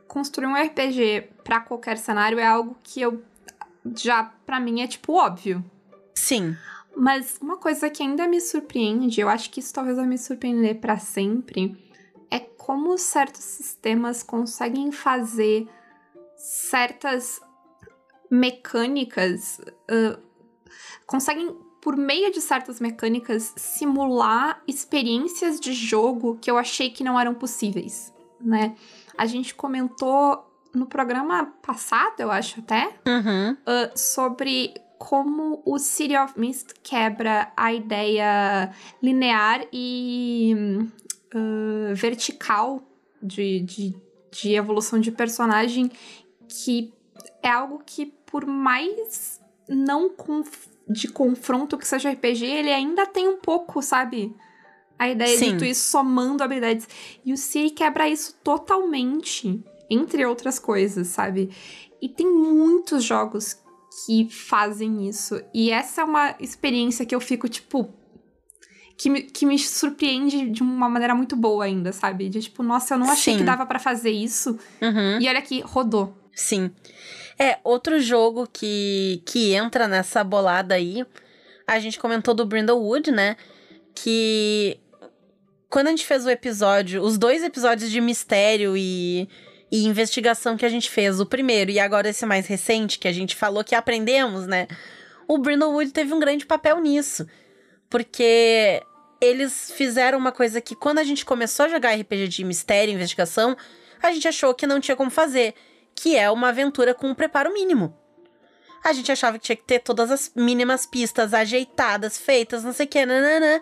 construir 0.07 0.47
um 0.47 0.55
RPG 0.55 1.29
para 1.43 1.59
qualquer 1.59 1.99
cenário 1.99 2.39
é 2.39 2.47
algo 2.47 2.77
que 2.85 3.01
eu 3.01 3.21
já 3.97 4.33
para 4.47 4.61
mim 4.61 4.81
é 4.81 4.87
tipo 4.87 5.15
óbvio. 5.15 5.65
Sim. 6.15 6.57
Mas 6.97 7.39
uma 7.41 7.57
coisa 7.57 7.89
que 7.89 8.03
ainda 8.03 8.27
me 8.29 8.41
surpreende, 8.41 9.21
eu 9.21 9.29
acho 9.29 9.51
que 9.51 9.61
isso 9.61 9.73
talvez 9.73 9.97
vai 9.97 10.07
me 10.07 10.19
surpreender 10.19 10.81
para 10.81 10.99
sempre, 10.99 11.77
é 12.31 12.39
como 12.39 12.97
certos 12.99 13.43
sistemas 13.43 14.23
conseguem 14.23 14.93
fazer 14.93 15.69
certas 16.37 17.41
mecânicas, 18.31 19.61
uh, 19.91 20.19
conseguem 21.07 21.57
por 21.81 21.97
meio 21.97 22.31
de 22.31 22.41
certas 22.41 22.81
mecânicas 22.81 23.53
simular 23.57 24.63
experiências 24.69 25.59
de 25.59 25.73
jogo 25.73 26.39
que 26.41 26.51
eu 26.51 26.57
achei 26.57 26.91
que 26.91 27.03
não 27.03 27.19
eram 27.19 27.35
possíveis, 27.35 28.15
né? 28.41 28.77
A 29.19 29.27
gente 29.27 29.55
comentou 29.55 30.49
no 30.73 30.87
programa 30.87 31.47
passado, 31.61 32.21
eu 32.21 32.31
acho 32.31 32.61
até, 32.61 32.95
uhum. 33.07 33.53
uh, 33.53 33.99
sobre 33.99 34.73
como 35.03 35.61
o 35.67 35.81
City 35.81 36.17
of 36.17 36.39
Mist 36.39 36.75
quebra 36.81 37.53
a 37.57 37.73
ideia 37.73 38.73
linear 39.03 39.67
e 39.73 40.55
uh, 41.35 41.93
vertical 41.93 42.81
de, 43.21 43.59
de, 43.63 43.97
de 44.31 44.55
evolução 44.55 45.01
de 45.01 45.11
personagem, 45.11 45.91
que 46.49 46.95
é 47.43 47.49
algo 47.49 47.83
que, 47.85 48.07
por 48.25 48.47
mais 48.47 49.41
não 49.69 50.09
conf 50.09 50.69
de 50.89 51.09
confronto 51.09 51.77
que 51.77 51.87
seja 51.87 52.13
RPG, 52.13 52.45
ele 52.45 52.73
ainda 52.73 53.05
tem 53.05 53.27
um 53.27 53.39
pouco, 53.39 53.83
sabe? 53.83 54.33
A 54.97 55.09
ideia 55.09 55.37
Sim. 55.37 55.53
de 55.53 55.59
tu 55.59 55.65
ir 55.65 55.75
somando 55.75 56.45
habilidades. 56.45 56.89
E 57.25 57.33
o 57.33 57.37
Siri 57.37 57.71
quebra 57.71 58.09
isso 58.09 58.37
totalmente, 58.45 59.61
entre 59.91 60.25
outras 60.25 60.61
coisas, 60.61 61.09
sabe? 61.09 61.51
E 62.01 62.09
tem 62.09 62.33
muitos 62.33 63.03
jogos 63.03 63.61
que 64.05 64.29
fazem 64.31 65.09
isso. 65.09 65.41
E 65.55 65.71
essa 65.71 66.01
é 66.01 66.05
uma 66.05 66.35
experiência 66.41 67.07
que 67.07 67.15
eu 67.15 67.21
fico, 67.21 67.49
tipo. 67.49 67.93
Que 68.97 69.11
me, 69.11 69.23
que 69.23 69.47
me 69.47 69.59
surpreende 69.59 70.51
de 70.51 70.63
uma 70.63 70.89
maneira 70.89 71.15
muito 71.15 71.35
boa 71.35 71.65
ainda, 71.65 71.93
sabe? 71.93 72.29
De 72.29 72.41
tipo, 72.41 72.63
nossa, 72.63 72.95
eu 72.95 72.99
não 72.99 73.11
achei 73.11 73.33
Sim. 73.33 73.41
que 73.41 73.45
dava 73.45 73.67
para 73.67 73.79
fazer 73.79 74.11
isso. 74.11 74.57
Uhum. 74.81 75.19
E 75.21 75.29
olha 75.29 75.39
aqui, 75.39 75.61
rodou. 75.61 76.17
Sim. 76.35 76.71
É, 77.39 77.59
outro 77.65 77.99
jogo 77.99 78.47
que, 78.53 79.23
que 79.27 79.55
entra 79.55 79.89
nessa 79.89 80.23
bolada 80.23 80.75
aí 80.75 81.05
a 81.67 81.79
gente 81.79 81.99
comentou 81.99 82.35
do 82.35 82.47
Brindlewood, 82.47 83.11
né? 83.11 83.37
Que 83.95 84.79
quando 85.69 85.87
a 85.87 85.91
gente 85.91 86.05
fez 86.05 86.27
o 86.27 86.31
episódio, 86.31 87.03
os 87.03 87.17
dois 87.17 87.43
episódios 87.43 87.91
de 87.91 88.01
mistério 88.01 88.77
e, 88.77 89.29
e 89.73 89.87
investigação 89.87 90.55
que 90.55 90.67
a 90.67 90.69
gente 90.69 90.91
fez, 90.91 91.19
o 91.19 91.25
primeiro 91.25 91.71
e 91.71 91.81
agora 91.81 92.11
esse 92.11 92.27
mais 92.27 92.47
recente, 92.47 92.99
que 92.99 93.09
a 93.09 93.13
gente 93.13 93.35
falou 93.35 93.65
que 93.65 93.75
aprendemos, 93.75 94.47
né? 94.47 94.69
O 95.27 95.39
Brindlewood 95.39 95.93
teve 95.93 96.13
um 96.13 96.21
grande 96.21 96.45
papel 96.45 96.79
nisso. 96.79 97.27
Porque 97.89 98.83
eles 99.19 99.73
fizeram 99.75 100.19
uma 100.19 100.31
coisa 100.31 100.61
que 100.61 100.75
quando 100.75 100.99
a 100.99 101.05
gente 101.05 101.25
começou 101.25 101.65
a 101.65 101.69
jogar 101.71 101.95
RPG 101.95 102.29
de 102.29 102.45
mistério 102.45 102.93
e 102.93 102.95
investigação, 102.95 103.57
a 104.03 104.13
gente 104.13 104.29
achou 104.29 104.53
que 104.53 104.67
não 104.67 104.79
tinha 104.79 104.95
como 104.95 105.11
fazer, 105.11 105.55
que 105.95 106.19
é 106.19 106.31
uma 106.31 106.51
aventura 106.51 106.93
com 106.93 107.09
um 107.09 107.15
preparo 107.15 107.51
mínimo. 107.51 107.97
A 108.85 108.93
gente 108.93 109.11
achava 109.11 109.39
que 109.39 109.45
tinha 109.47 109.57
que 109.57 109.65
ter 109.65 109.79
todas 109.79 110.11
as 110.11 110.33
mínimas 110.37 110.85
pistas 110.85 111.33
ajeitadas, 111.33 112.19
feitas, 112.19 112.63
não 112.63 112.75
sei 112.75 112.85
o 112.85 112.89
que, 112.91 113.07
nananã. 113.07 113.59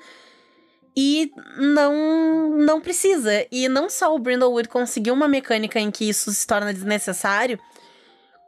E 0.97 1.33
não, 1.57 2.59
não 2.59 2.81
precisa. 2.81 3.47
E 3.51 3.69
não 3.69 3.89
só 3.89 4.15
o 4.15 4.19
Brindlewood 4.19 4.69
conseguiu 4.69 5.15
uma 5.15 5.29
mecânica 5.29 5.79
em 5.79 5.91
que 5.91 6.09
isso 6.09 6.33
se 6.33 6.47
torna 6.47 6.73
desnecessário, 6.73 7.59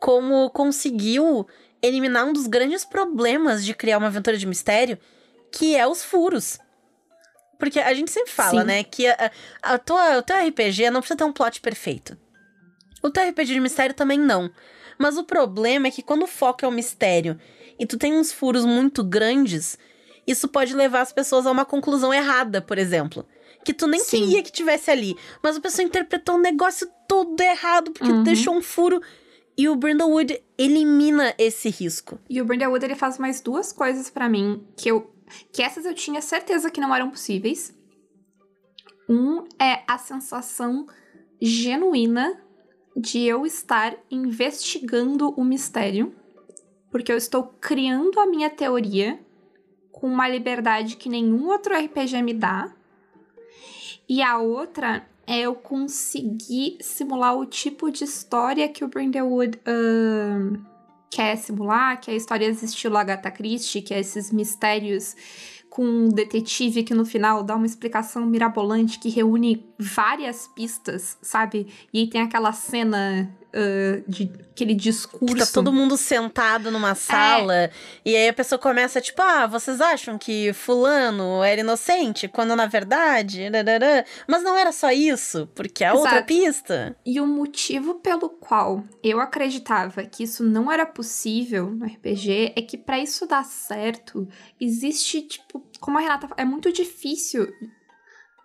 como 0.01 0.51
conseguiu 0.51 1.47
eliminar 1.81 2.27
um 2.27 2.33
dos 2.33 2.47
grandes 2.47 2.85
problemas 2.85 3.65
de 3.65 3.75
criar 3.75 3.99
uma 3.99 4.09
aventura 4.09 4.37
de 4.37 4.47
mistério, 4.47 4.99
que 5.51 5.77
é 5.77 5.87
os 5.87 6.03
furos. 6.03 6.59
Porque 7.59 7.79
a 7.79 7.95
gente 7.95 8.11
sempre 8.11 8.33
fala, 8.33 8.63
Sim. 8.63 8.67
né, 8.67 8.83
que 8.85 9.07
a, 9.07 9.31
a 9.63 9.79
tua, 9.79 10.19
o 10.19 10.23
teu 10.23 10.37
RPG 10.37 10.91
não 10.91 11.01
precisa 11.01 11.19
ter 11.19 11.25
um 11.25 11.33
plot 11.33 11.61
perfeito. 11.61 12.17
O 13.03 13.11
teu 13.11 13.29
RPG 13.29 13.55
de 13.55 13.61
mistério 13.61 13.95
também 13.95 14.19
não. 14.19 14.51
Mas 14.99 15.17
o 15.17 15.25
problema 15.25 15.89
é 15.89 15.91
que 15.91 16.03
quando 16.03 16.23
o 16.23 16.29
foco 16.29 16.65
é 16.65 16.69
o 16.69 16.73
mistério 16.73 17.39
e 17.79 17.87
tu 17.87 17.99
tem 17.99 18.15
uns 18.15 18.33
furos 18.33 18.65
muito 18.65 19.03
grandes, 19.03 19.79
isso 20.27 20.49
pode 20.49 20.75
levar 20.75 21.01
as 21.01 21.13
pessoas 21.13 21.47
a 21.47 21.51
uma 21.51 21.65
conclusão 21.65 22.13
errada, 22.13 22.61
por 22.61 22.79
exemplo. 22.79 23.27
Que 23.65 23.73
tu 23.73 23.87
nem 23.87 24.01
Sim. 24.01 24.19
queria 24.25 24.43
que 24.43 24.51
tivesse 24.51 24.91
ali. 24.91 25.17
Mas 25.43 25.57
a 25.57 25.61
pessoa 25.61 25.85
interpretou 25.87 26.35
um 26.37 26.41
negócio 26.41 26.89
todo 27.09 27.41
errado 27.41 27.93
porque 27.93 28.09
tu 28.09 28.17
Uhum. 28.17 28.23
deixou 28.23 28.55
um 28.57 28.63
furo. 28.63 29.01
E 29.57 29.69
o 29.69 29.77
Brindlewood 29.77 30.43
elimina 30.57 31.35
esse 31.39 31.69
risco. 31.69 32.19
E 32.29 32.41
o 32.41 32.45
Brindlewood, 32.45 32.85
ele 32.85 32.95
faz 32.95 33.19
mais 33.19 33.41
duas 33.41 33.73
coisas 33.73 34.09
pra 34.11 34.29
mim 34.29 34.67
que 34.77 34.89
eu 34.91 35.11
que 35.53 35.63
essas 35.63 35.87
eu 35.87 35.95
tinha 35.95 36.21
certeza 36.21 36.71
que 36.71 36.81
não 36.81 36.95
eram 36.95 37.09
possíveis. 37.11 37.73
Um 39.09 39.45
é 39.61 39.83
a 39.87 39.97
sensação 39.99 40.87
genuína 41.41 42.39
de 42.97 43.23
eu 43.25 43.47
estar 43.47 43.97
investigando 44.11 45.31
o 45.31 45.45
mistério, 45.45 46.15
porque 46.91 47.11
eu 47.13 47.17
estou 47.17 47.45
criando 47.61 48.21
a 48.21 48.27
minha 48.27 48.51
teoria 48.51 49.19
com 50.03 50.09
uma 50.09 50.29
liberdade 50.29 50.97
que 50.97 51.09
nenhum 51.09 51.47
outro 51.47 51.73
RPG 51.79 52.21
me 52.23 52.35
dá. 52.35 52.73
E 54.09 54.21
a 54.21 54.37
outra 54.37 55.07
é 55.25 55.43
eu 55.43 55.55
conseguir 55.55 56.77
simular 56.81 57.39
o 57.39 57.47
tipo 57.47 57.89
de 57.89 58.03
história 58.03 58.69
que 58.69 58.85
o 58.85 58.89
Brindlewood 58.89 59.61
ahn, 59.65 60.57
quer 61.09 61.37
simular, 61.37 62.01
que 62.01 62.11
é 62.11 62.17
histórias 62.17 62.65
estilo 62.65 62.97
Agatha 62.97 63.31
Christie, 63.31 63.81
que 63.81 63.95
é 63.95 64.01
esses 64.01 64.33
mistérios 64.33 65.15
com 65.71 65.85
um 65.85 66.09
detetive 66.09 66.83
que 66.83 66.95
no 66.95 67.05
final 67.05 67.45
dá 67.45 67.55
uma 67.55 67.65
explicação 67.65 68.27
mirabolante 68.27 68.99
que 68.99 69.09
reúne 69.09 69.65
várias 69.79 70.49
pistas, 70.49 71.17
sabe? 71.23 71.69
E 71.93 72.01
aí 72.01 72.11
tem 72.11 72.23
aquela 72.23 72.53
cena 72.53 73.33
ah, 73.55 74.03
de 74.09 74.31
aquele 74.53 74.75
discurso. 74.75 75.35
Que 75.35 75.41
tá 75.41 75.47
todo 75.47 75.73
mundo 75.73 75.97
sentado 75.97 76.71
numa 76.71 76.95
sala. 76.95 77.71
E 78.05 78.15
aí 78.15 78.29
a 78.29 78.33
pessoa 78.33 78.59
começa, 78.59 79.01
tipo, 79.01 79.21
ah, 79.21 79.47
vocês 79.47 79.81
acham 79.81 80.19
que 80.19 80.53
fulano 80.53 81.43
era 81.43 81.61
inocente? 81.61 82.29
Quando 82.29 82.55
na 82.55 82.67
verdade. 82.67 83.51
dadadã." 83.51 84.05
Mas 84.27 84.43
não 84.43 84.57
era 84.57 84.73
só 84.73 84.91
isso, 84.91 85.49
porque 85.55 85.85
a 85.85 85.95
outra 85.95 86.17
Exato. 86.17 86.27
pista. 86.27 86.97
E 87.05 87.21
o 87.21 87.27
motivo 87.27 87.97
pelo 87.97 88.29
qual 88.29 88.85
eu 89.03 89.21
acreditava 89.21 90.05
que 90.05 90.25
isso 90.25 90.45
não 90.45 90.71
era 90.71 90.87
possível 90.87 91.71
no 91.71 91.87
RPG 91.87 92.53
é 92.57 92.63
que 92.63 92.77
pra 92.77 92.99
isso 92.99 93.27
dar 93.27 93.45
certo, 93.45 94.29
existe, 94.61 95.23
tipo, 95.23 95.65
como 95.81 95.99
a 95.99 96.01
Renata 96.01 96.29
fala, 96.29 96.41
é 96.41 96.45
muito 96.45 96.73
difícil 96.73 97.53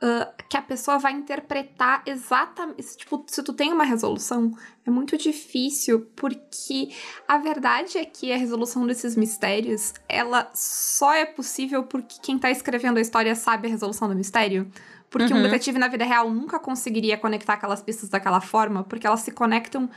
ah, 0.01 0.31
que 0.49 0.55
a 0.55 0.61
pessoa 0.61 0.97
vai 0.99 1.13
interpretar 1.13 2.03
exatamente. 2.05 2.97
Tipo, 2.97 3.23
se 3.27 3.41
tu 3.43 3.53
tem 3.53 3.73
uma 3.73 3.83
resolução, 3.83 4.51
é 4.85 4.89
muito 4.89 5.17
difícil, 5.17 6.07
porque 6.15 6.89
a 7.27 7.37
verdade 7.37 7.97
é 7.97 8.05
que 8.05 8.31
a 8.31 8.37
resolução 8.37 8.85
desses 8.85 9.15
mistérios, 9.15 9.93
ela 10.07 10.49
só 10.53 11.13
é 11.13 11.25
possível 11.25 11.83
porque 11.83 12.17
quem 12.21 12.37
tá 12.37 12.51
escrevendo 12.51 12.97
a 12.97 13.01
história 13.01 13.33
sabe 13.35 13.67
a 13.67 13.71
resolução 13.71 14.07
do 14.07 14.15
mistério. 14.15 14.71
Porque 15.09 15.33
um 15.33 15.37
Uhum. 15.37 15.43
detetive 15.43 15.79
na 15.79 15.87
vida 15.87 16.03
real 16.03 16.29
nunca 16.29 16.59
conseguiria 16.59 17.17
conectar 17.17 17.53
aquelas 17.53 17.81
pistas 17.81 18.09
daquela 18.09 18.41
forma, 18.41 18.83
porque 18.83 19.07
elas 19.07 19.21
se 19.21 19.31
conectam. 19.31 19.89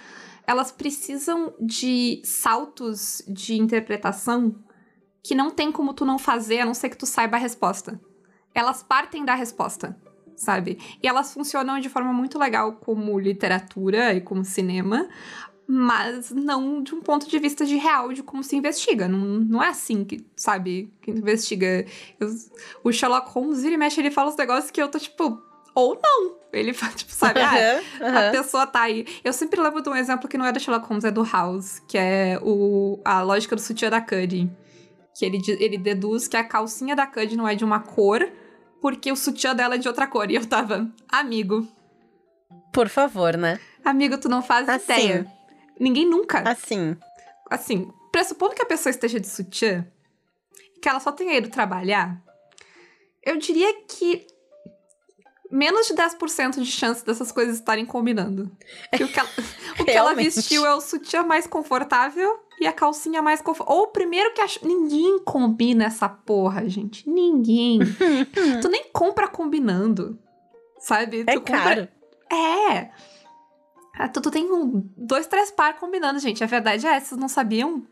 Elas 0.46 0.70
precisam 0.70 1.52
de 1.60 2.22
saltos 2.24 3.20
de 3.26 3.54
interpretação 3.54 4.54
que 5.22 5.34
não 5.34 5.50
tem 5.50 5.70
como 5.72 5.92
tu 5.92 6.04
não 6.04 6.18
fazer, 6.18 6.60
a 6.60 6.64
não 6.64 6.74
ser 6.74 6.88
que 6.90 6.96
tu 6.96 7.06
saiba 7.06 7.36
a 7.36 7.40
resposta. 7.40 8.00
Elas 8.54 8.82
partem 8.82 9.24
da 9.24 9.34
resposta, 9.34 9.96
sabe? 10.36 10.78
E 11.02 11.06
elas 11.08 11.32
funcionam 11.32 11.78
de 11.80 11.88
forma 11.88 12.12
muito 12.12 12.38
legal 12.38 12.72
como 12.74 13.18
literatura 13.18 14.12
e 14.14 14.20
como 14.20 14.44
cinema, 14.44 15.08
mas 15.66 16.30
não 16.32 16.82
de 16.82 16.94
um 16.94 17.00
ponto 17.00 17.28
de 17.28 17.38
vista 17.38 17.64
de 17.64 17.76
real 17.76 18.12
de 18.12 18.22
como 18.24 18.42
se 18.42 18.56
investiga. 18.56 19.06
Não, 19.06 19.18
não 19.18 19.62
é 19.62 19.68
assim 19.68 20.04
que, 20.04 20.26
sabe, 20.34 20.92
que 21.00 21.10
investiga. 21.12 21.86
Eu- 22.18 22.28
o 22.82 22.92
Sherlock 22.92 23.30
Holmes 23.30 23.62
vira 23.62 23.74
e 23.74 23.78
mexe, 23.78 24.00
ele 24.00 24.10
fala 24.10 24.30
os 24.30 24.36
negócios 24.36 24.70
que 24.70 24.82
eu 24.82 24.88
tô 24.88 24.98
tipo, 24.98 25.40
ou 25.74 26.00
não. 26.02 26.40
Ele 26.52 26.72
fala, 26.72 26.92
tipo, 26.92 27.12
sabe, 27.12 27.38
ah, 27.40 27.80
Aham, 28.00 28.28
a 28.28 28.30
pessoa 28.32 28.66
tá 28.66 28.80
aí. 28.82 29.06
Eu 29.22 29.32
sempre 29.32 29.60
lembro 29.60 29.80
de 29.80 29.88
um 29.88 29.94
exemplo 29.94 30.28
que 30.28 30.36
não 30.36 30.44
é 30.44 30.50
do 30.50 30.58
Sherlock 30.58 30.88
Holmes, 30.88 31.04
é 31.04 31.10
do 31.12 31.22
House, 31.22 31.80
que 31.86 31.96
é 31.96 32.36
o, 32.42 32.98
a 33.04 33.22
lógica 33.22 33.54
do 33.54 33.62
sutiã 33.62 33.88
da 33.88 34.00
Cuddy. 34.00 34.50
Que 35.16 35.24
ele, 35.26 35.40
ele 35.60 35.78
deduz 35.78 36.26
que 36.26 36.36
a 36.36 36.42
calcinha 36.42 36.96
da 36.96 37.06
Cuddy 37.06 37.36
não 37.36 37.46
é 37.46 37.54
de 37.54 37.64
uma 37.64 37.78
cor, 37.78 38.28
porque 38.80 39.10
o 39.12 39.16
sutiã 39.16 39.54
dela 39.54 39.74
é 39.74 39.78
de 39.78 39.88
outra 39.88 40.06
cor. 40.06 40.30
E 40.30 40.34
eu 40.36 40.46
tava, 40.46 40.90
amigo, 41.08 41.66
Por 42.72 42.88
favor, 42.88 43.36
né? 43.36 43.58
amigo, 43.84 44.18
tu 44.18 44.28
não 44.28 44.42
faz 44.42 44.68
Assim. 44.68 44.84
ideia. 44.92 45.26
Ninguém 45.78 46.06
nunca. 46.08 46.40
Assim. 46.48 46.96
Assim, 47.50 47.90
pressupondo 48.12 48.54
que 48.54 48.62
a 48.62 48.66
pessoa 48.66 48.90
esteja 48.90 49.18
de 49.18 49.26
sutiã, 49.26 49.86
que 50.80 50.88
ela 50.88 51.00
só 51.00 51.10
tenha 51.12 51.36
ido 51.36 51.48
trabalhar, 51.50 52.22
eu 53.24 53.36
diria 53.38 53.82
que 53.86 54.26
menos 55.50 55.86
de 55.86 55.94
10% 55.94 56.60
de 56.60 56.66
chance 56.70 57.04
dessas 57.04 57.32
coisas 57.32 57.56
estarem 57.56 57.84
combinando. 57.84 58.50
Que 58.96 59.04
o 59.04 59.08
que 59.08 59.18
ela, 59.18 59.28
o 59.80 59.84
que 59.84 59.90
ela 59.90 60.14
vestiu 60.14 60.64
é 60.66 60.74
o 60.74 60.80
sutiã 60.80 61.22
mais 61.22 61.46
confortável 61.46 62.38
e 62.60 62.66
a 62.66 62.72
calcinha 62.72 63.20
mais 63.22 63.40
confortável. 63.42 63.80
Ou 63.80 63.84
o 63.88 63.92
primeiro 63.92 64.32
que 64.34 64.40
acha. 64.40 64.60
Ninguém 64.62 65.18
combina 65.24 65.84
essa 65.84 66.08
porra, 66.08 66.68
gente. 66.68 67.08
Ninguém. 67.08 67.78
tu 68.62 68.68
nem 68.68 68.84
compra 68.92 69.26
combinando. 69.28 70.18
Sabe? 70.78 71.24
É 71.26 71.34
tu 71.34 71.40
compra- 71.40 71.58
caro. 71.62 71.88
é. 72.32 72.90
Ah, 73.98 74.08
Tu, 74.08 74.20
tu 74.22 74.30
tem 74.30 74.50
um, 74.50 74.88
dois, 74.96 75.26
três 75.26 75.50
par 75.50 75.78
combinando, 75.78 76.18
gente. 76.20 76.42
A 76.42 76.46
verdade 76.46 76.86
é, 76.86 76.98
vocês 76.98 77.20
não 77.20 77.28
sabiam? 77.28 77.86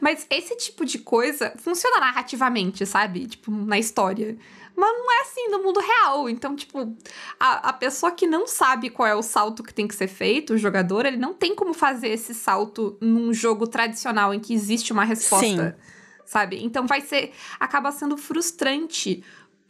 Mas 0.00 0.26
esse 0.30 0.56
tipo 0.56 0.84
de 0.84 0.98
coisa 0.98 1.52
funciona 1.56 2.00
narrativamente, 2.00 2.84
sabe? 2.86 3.26
Tipo, 3.26 3.50
na 3.50 3.78
história. 3.78 4.36
Mas 4.76 4.90
não 4.90 5.10
é 5.10 5.22
assim 5.22 5.48
no 5.48 5.62
mundo 5.62 5.80
real. 5.80 6.28
Então, 6.28 6.54
tipo, 6.54 6.94
a, 7.40 7.70
a 7.70 7.72
pessoa 7.72 8.12
que 8.12 8.26
não 8.26 8.46
sabe 8.46 8.90
qual 8.90 9.08
é 9.08 9.14
o 9.14 9.22
salto 9.22 9.62
que 9.62 9.72
tem 9.72 9.88
que 9.88 9.94
ser 9.94 10.08
feito, 10.08 10.52
o 10.54 10.58
jogador, 10.58 11.06
ele 11.06 11.16
não 11.16 11.32
tem 11.32 11.54
como 11.54 11.72
fazer 11.72 12.08
esse 12.08 12.34
salto 12.34 12.96
num 13.00 13.32
jogo 13.32 13.66
tradicional 13.66 14.34
em 14.34 14.40
que 14.40 14.52
existe 14.52 14.92
uma 14.92 15.04
resposta. 15.04 15.78
Sabe? 16.26 16.62
Então 16.62 16.86
vai 16.86 17.00
ser. 17.00 17.32
Acaba 17.58 17.90
sendo 17.92 18.16
frustrante 18.16 19.22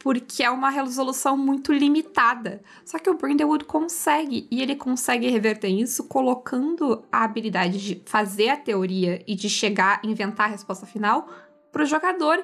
porque 0.07 0.41
é 0.41 0.49
uma 0.49 0.69
resolução 0.69 1.35
muito 1.35 1.73
limitada. 1.73 2.61
Só 2.85 2.97
que 2.97 3.09
o 3.09 3.13
Brindlewood 3.13 3.65
consegue, 3.65 4.47
e 4.49 4.61
ele 4.61 4.73
consegue 4.73 5.27
reverter 5.27 5.67
isso 5.67 6.05
colocando 6.05 7.03
a 7.11 7.25
habilidade 7.25 7.77
de 7.77 8.01
fazer 8.05 8.47
a 8.47 8.55
teoria 8.55 9.21
e 9.27 9.35
de 9.35 9.49
chegar, 9.49 9.99
inventar 10.05 10.47
a 10.47 10.51
resposta 10.51 10.85
final 10.85 11.27
pro 11.73 11.85
jogador. 11.85 12.41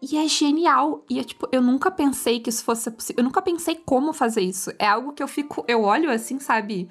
E 0.00 0.16
é 0.16 0.26
genial. 0.26 1.04
E 1.10 1.18
é 1.20 1.22
tipo, 1.22 1.46
eu 1.52 1.60
nunca 1.60 1.90
pensei 1.90 2.40
que 2.40 2.48
isso 2.48 2.64
fosse 2.64 2.90
possível. 2.90 3.20
Eu 3.20 3.24
nunca 3.24 3.42
pensei 3.42 3.74
como 3.74 4.14
fazer 4.14 4.40
isso. 4.40 4.72
É 4.78 4.86
algo 4.86 5.12
que 5.12 5.22
eu 5.22 5.28
fico, 5.28 5.66
eu 5.68 5.82
olho 5.82 6.10
assim, 6.10 6.38
sabe? 6.40 6.88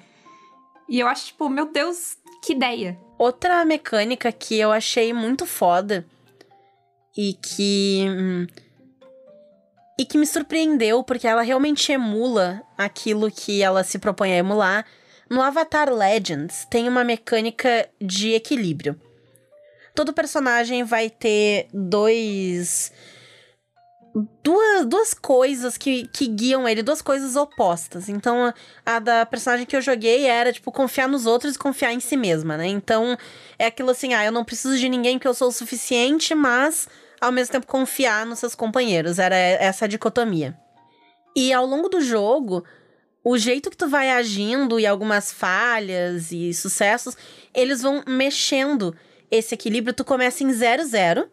E 0.88 1.00
eu 1.00 1.08
acho, 1.08 1.26
tipo, 1.26 1.48
meu 1.48 1.66
Deus, 1.66 2.16
que 2.44 2.52
ideia. 2.52 2.96
Outra 3.18 3.64
mecânica 3.64 4.30
que 4.30 4.56
eu 4.56 4.70
achei 4.70 5.12
muito 5.12 5.44
foda 5.44 6.06
e 7.16 7.34
que. 7.34 8.06
E 9.98 10.04
que 10.04 10.18
me 10.18 10.26
surpreendeu, 10.26 11.02
porque 11.02 11.26
ela 11.26 11.42
realmente 11.42 11.90
emula 11.90 12.62
aquilo 12.76 13.30
que 13.30 13.62
ela 13.62 13.82
se 13.82 13.98
propõe 13.98 14.32
a 14.32 14.36
emular. 14.36 14.86
No 15.28 15.42
Avatar 15.42 15.92
Legends 15.92 16.66
tem 16.70 16.88
uma 16.88 17.02
mecânica 17.02 17.88
de 18.00 18.32
equilíbrio. 18.32 19.00
todo 19.94 20.12
personagem 20.12 20.84
vai 20.84 21.08
ter 21.08 21.68
dois 21.72 22.92
duas, 24.42 24.86
duas 24.86 25.12
coisas 25.12 25.76
que, 25.76 26.06
que 26.08 26.26
guiam 26.26 26.66
ele, 26.66 26.82
duas 26.82 27.02
coisas 27.02 27.36
opostas. 27.36 28.08
Então, 28.08 28.52
a 28.84 28.98
da 28.98 29.26
personagem 29.26 29.66
que 29.66 29.76
eu 29.76 29.82
joguei 29.82 30.26
era, 30.26 30.52
tipo, 30.52 30.72
confiar 30.72 31.08
nos 31.08 31.26
outros 31.26 31.54
e 31.54 31.58
confiar 31.58 31.92
em 31.92 32.00
si 32.00 32.16
mesma, 32.16 32.56
né? 32.56 32.66
Então, 32.66 33.16
é 33.58 33.66
aquilo 33.66 33.90
assim, 33.90 34.14
ah, 34.14 34.24
eu 34.24 34.32
não 34.32 34.44
preciso 34.44 34.78
de 34.78 34.88
ninguém 34.88 35.18
porque 35.18 35.28
eu 35.28 35.34
sou 35.34 35.48
o 35.48 35.52
suficiente, 35.52 36.34
mas 36.34 36.88
ao 37.20 37.32
mesmo 37.32 37.52
tempo 37.52 37.66
confiar 37.66 38.26
nos 38.26 38.38
seus 38.38 38.54
companheiros. 38.54 39.18
Era 39.18 39.36
essa 39.36 39.88
dicotomia. 39.88 40.56
E 41.34 41.52
ao 41.52 41.66
longo 41.66 41.88
do 41.88 42.00
jogo, 42.00 42.64
o 43.22 43.36
jeito 43.36 43.70
que 43.70 43.76
tu 43.76 43.88
vai 43.88 44.10
agindo 44.10 44.78
e 44.78 44.86
algumas 44.86 45.32
falhas 45.32 46.32
e 46.32 46.54
sucessos, 46.54 47.16
eles 47.52 47.82
vão 47.82 48.02
mexendo 48.06 48.94
esse 49.30 49.54
equilíbrio. 49.54 49.92
Tu 49.92 50.04
começa 50.04 50.44
em 50.44 50.48
0-0. 50.48 51.28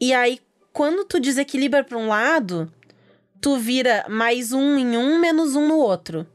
E 0.00 0.14
aí, 0.14 0.40
quando 0.72 1.04
tu 1.04 1.20
desequilibra 1.20 1.84
para 1.84 1.98
um 1.98 2.08
lado, 2.08 2.72
tu 3.40 3.56
vira 3.58 4.06
mais 4.08 4.52
um 4.52 4.78
em 4.78 4.96
um, 4.96 5.18
menos 5.18 5.54
um 5.54 5.68
no 5.68 5.76
outro. 5.76 6.26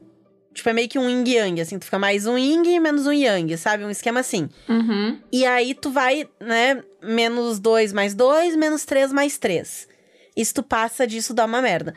Tipo, 0.56 0.70
é 0.70 0.72
meio 0.72 0.88
que 0.88 0.98
um 0.98 1.08
yin 1.08 1.22
yang, 1.28 1.60
assim, 1.60 1.78
tu 1.78 1.84
fica 1.84 1.98
mais 1.98 2.26
um 2.26 2.38
yin 2.38 2.62
e 2.64 2.80
menos 2.80 3.06
um 3.06 3.12
yang, 3.12 3.54
sabe? 3.58 3.84
Um 3.84 3.90
esquema 3.90 4.20
assim. 4.20 4.48
Uhum. 4.66 5.20
E 5.30 5.44
aí 5.44 5.74
tu 5.74 5.90
vai, 5.90 6.26
né, 6.40 6.82
menos 7.02 7.58
dois 7.58 7.92
mais 7.92 8.14
dois, 8.14 8.56
menos 8.56 8.86
três 8.86 9.12
mais 9.12 9.36
três. 9.36 9.86
E 10.34 10.42
se 10.42 10.54
tu 10.54 10.62
passa 10.62 11.06
disso, 11.06 11.34
dá 11.34 11.44
uma 11.44 11.60
merda. 11.60 11.94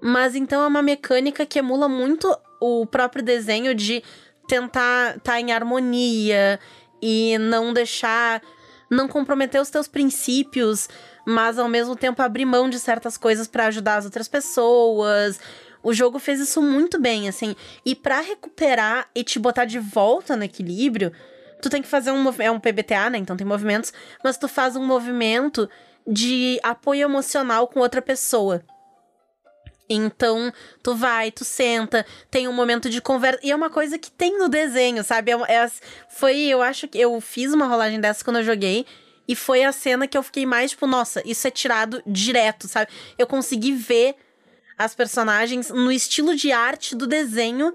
Mas 0.00 0.34
então 0.34 0.62
é 0.62 0.66
uma 0.66 0.80
mecânica 0.80 1.44
que 1.44 1.58
emula 1.58 1.90
muito 1.90 2.34
o 2.58 2.86
próprio 2.86 3.22
desenho 3.22 3.74
de 3.74 4.02
tentar 4.48 5.16
estar 5.18 5.20
tá 5.20 5.40
em 5.40 5.52
harmonia 5.52 6.58
e 7.02 7.36
não 7.38 7.70
deixar. 7.74 8.40
não 8.90 9.06
comprometer 9.06 9.60
os 9.60 9.70
teus 9.70 9.86
princípios 9.86 10.88
mas 11.26 11.58
ao 11.58 11.68
mesmo 11.68 11.94
tempo 11.94 12.20
abrir 12.22 12.44
mão 12.44 12.68
de 12.68 12.78
certas 12.80 13.16
coisas 13.16 13.46
para 13.46 13.66
ajudar 13.66 13.96
as 13.96 14.04
outras 14.04 14.26
pessoas. 14.26 15.38
O 15.82 15.92
jogo 15.92 16.18
fez 16.18 16.40
isso 16.40 16.60
muito 16.60 17.00
bem, 17.00 17.28
assim. 17.28 17.56
E 17.84 17.94
para 17.94 18.20
recuperar 18.20 19.08
e 19.14 19.24
te 19.24 19.38
botar 19.38 19.64
de 19.64 19.78
volta 19.78 20.36
no 20.36 20.44
equilíbrio, 20.44 21.12
tu 21.60 21.70
tem 21.70 21.82
que 21.82 21.88
fazer 21.88 22.10
um 22.10 22.24
é 22.38 22.50
um 22.50 22.60
PBTA, 22.60 23.10
né? 23.10 23.18
Então 23.18 23.36
tem 23.36 23.46
movimentos, 23.46 23.92
mas 24.22 24.36
tu 24.36 24.48
faz 24.48 24.76
um 24.76 24.84
movimento 24.84 25.68
de 26.06 26.58
apoio 26.62 27.02
emocional 27.02 27.68
com 27.68 27.80
outra 27.80 28.02
pessoa. 28.02 28.62
Então, 29.92 30.52
tu 30.84 30.94
vai, 30.94 31.32
tu 31.32 31.44
senta, 31.44 32.06
tem 32.30 32.46
um 32.46 32.52
momento 32.52 32.88
de 32.88 33.00
conversa. 33.00 33.40
E 33.42 33.50
é 33.50 33.56
uma 33.56 33.68
coisa 33.68 33.98
que 33.98 34.10
tem 34.10 34.38
no 34.38 34.48
desenho, 34.48 35.02
sabe? 35.02 35.32
É, 35.32 35.34
é, 35.48 35.70
foi, 36.08 36.38
eu 36.42 36.62
acho 36.62 36.86
que 36.86 36.98
eu 36.98 37.20
fiz 37.20 37.52
uma 37.52 37.66
rolagem 37.66 38.00
dessa 38.00 38.24
quando 38.24 38.36
eu 38.36 38.44
joguei. 38.44 38.86
E 39.26 39.34
foi 39.34 39.64
a 39.64 39.72
cena 39.72 40.06
que 40.06 40.16
eu 40.16 40.22
fiquei 40.22 40.46
mais 40.46 40.70
tipo, 40.70 40.86
nossa, 40.86 41.22
isso 41.24 41.46
é 41.46 41.50
tirado 41.50 42.02
direto, 42.06 42.68
sabe? 42.68 42.90
Eu 43.18 43.26
consegui 43.26 43.72
ver 43.72 44.14
as 44.80 44.94
personagens 44.94 45.68
no 45.68 45.92
estilo 45.92 46.34
de 46.34 46.52
arte 46.52 46.96
do 46.96 47.06
desenho, 47.06 47.70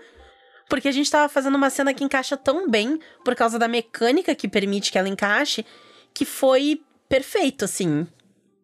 porque 0.67 0.87
a 0.87 0.91
gente 0.91 1.11
tava 1.11 1.29
fazendo 1.29 1.53
uma 1.53 1.69
cena 1.69 1.93
que 1.93 2.03
encaixa 2.03 2.35
tão 2.35 2.67
bem 2.67 2.99
por 3.23 3.35
causa 3.35 3.59
da 3.59 3.67
mecânica 3.67 4.33
que 4.33 4.47
permite 4.47 4.91
que 4.91 4.97
ela 4.97 5.07
encaixe, 5.07 5.63
que 6.11 6.25
foi 6.25 6.81
perfeito, 7.07 7.63
assim. 7.63 8.07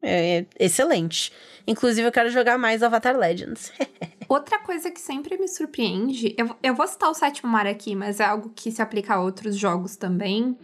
É, 0.01 0.39
é 0.57 0.65
excelente. 0.65 1.31
Inclusive, 1.67 2.07
eu 2.07 2.11
quero 2.11 2.31
jogar 2.31 2.57
mais 2.57 2.81
Avatar 2.81 3.15
Legends. 3.15 3.71
Outra 4.27 4.57
coisa 4.57 4.89
que 4.89 4.99
sempre 4.99 5.37
me 5.37 5.47
surpreende, 5.47 6.33
eu, 6.35 6.55
eu 6.63 6.73
vou 6.73 6.87
citar 6.87 7.11
o 7.11 7.13
sétimo 7.13 7.51
mar 7.51 7.67
aqui, 7.67 7.95
mas 7.95 8.19
é 8.19 8.25
algo 8.25 8.51
que 8.55 8.71
se 8.71 8.81
aplica 8.81 9.13
a 9.13 9.21
outros 9.21 9.55
jogos 9.55 9.95
também, 9.95 10.57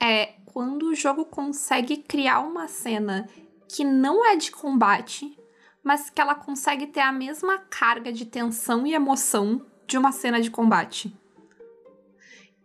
é 0.00 0.34
quando 0.44 0.84
o 0.84 0.94
jogo 0.94 1.24
consegue 1.24 1.96
criar 1.96 2.40
uma 2.40 2.68
cena 2.68 3.28
que 3.66 3.82
não 3.82 4.24
é 4.24 4.36
de 4.36 4.52
combate, 4.52 5.36
mas 5.82 6.10
que 6.10 6.20
ela 6.20 6.34
consegue 6.34 6.86
ter 6.86 7.00
a 7.00 7.12
mesma 7.12 7.58
carga 7.58 8.12
de 8.12 8.26
tensão 8.26 8.86
e 8.86 8.94
emoção 8.94 9.64
de 9.86 9.96
uma 9.96 10.12
cena 10.12 10.40
de 10.40 10.50
combate. 10.50 11.16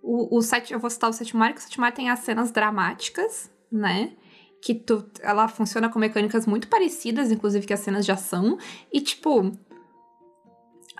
O, 0.01 0.37
o 0.37 0.41
set, 0.41 0.73
eu 0.73 0.79
vou 0.79 0.89
citar 0.89 1.09
o 1.09 1.13
Setmar, 1.13 1.53
que 1.53 1.59
o 1.59 1.63
Setmar 1.63 1.93
tem 1.93 2.09
as 2.09 2.19
cenas 2.19 2.51
dramáticas, 2.51 3.49
né? 3.71 4.13
Que 4.61 4.75
tu, 4.75 5.09
ela 5.21 5.47
funciona 5.47 5.89
com 5.89 5.97
mecânicas 5.97 6.45
muito 6.45 6.67
parecidas, 6.67 7.31
inclusive 7.31 7.65
que 7.65 7.73
as 7.73 7.79
cenas 7.79 8.05
de 8.05 8.11
ação. 8.11 8.57
E, 8.91 8.99
tipo, 8.99 9.51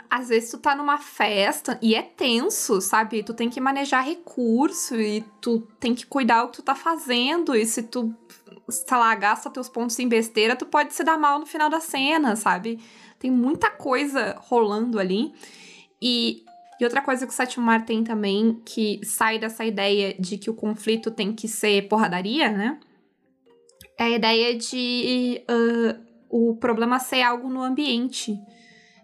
às 0.10 0.30
vezes 0.30 0.52
tu 0.52 0.58
tá 0.58 0.76
numa 0.76 0.97
festa 0.97 1.78
e 1.82 1.95
é 1.95 2.02
tenso, 2.02 2.80
sabe? 2.80 3.23
Tu 3.23 3.34
tem 3.34 3.49
que 3.49 3.60
manejar 3.60 4.06
recurso 4.06 4.95
e 4.95 5.21
tu 5.41 5.62
tem 5.80 5.95
que 5.95 6.06
cuidar 6.06 6.43
o 6.43 6.49
que 6.49 6.58
tu 6.58 6.62
tá 6.62 6.76
fazendo. 6.76 7.56
E 7.56 7.65
se 7.65 7.84
tu, 7.84 8.15
sei 8.69 8.97
lá, 8.97 9.13
gasta 9.15 9.49
teus 9.49 9.69
pontos 9.69 9.97
em 9.99 10.08
besteira, 10.08 10.56
tu 10.56 10.65
pode 10.65 10.93
se 10.93 11.04
dar 11.04 11.17
mal 11.17 11.39
no 11.39 11.45
final 11.45 11.69
da 11.69 11.80
cena, 11.80 12.36
sabe? 12.36 12.80
Tem 13.19 13.32
muita 13.32 13.69
coisa 13.69 14.36
rolando 14.39 14.99
ali. 14.99 15.34
E, 16.02 16.43
e 16.80 16.84
outra 16.84 17.02
coisa 17.02 17.26
que 17.26 17.34
o 17.34 17.36
Sétimo 17.36 17.65
Mar 17.65 17.86
tem 17.86 18.04
também, 18.04 18.62
que 18.65 18.99
sai 19.04 19.39
dessa 19.39 19.65
ideia 19.65 20.15
de 20.19 20.38
que 20.38 20.49
o 20.49 20.54
conflito 20.54 21.12
tem 21.12 21.34
que 21.34 21.47
ser 21.47 21.88
porradaria, 21.88 22.52
né? 22.52 22.80
É 23.97 24.04
a 24.06 24.10
ideia 24.10 24.58
de 24.58 25.43
uh, 25.49 26.04
o 26.30 26.56
problema 26.56 26.99
ser 26.99 27.21
algo 27.21 27.47
no 27.47 27.62
ambiente 27.62 28.38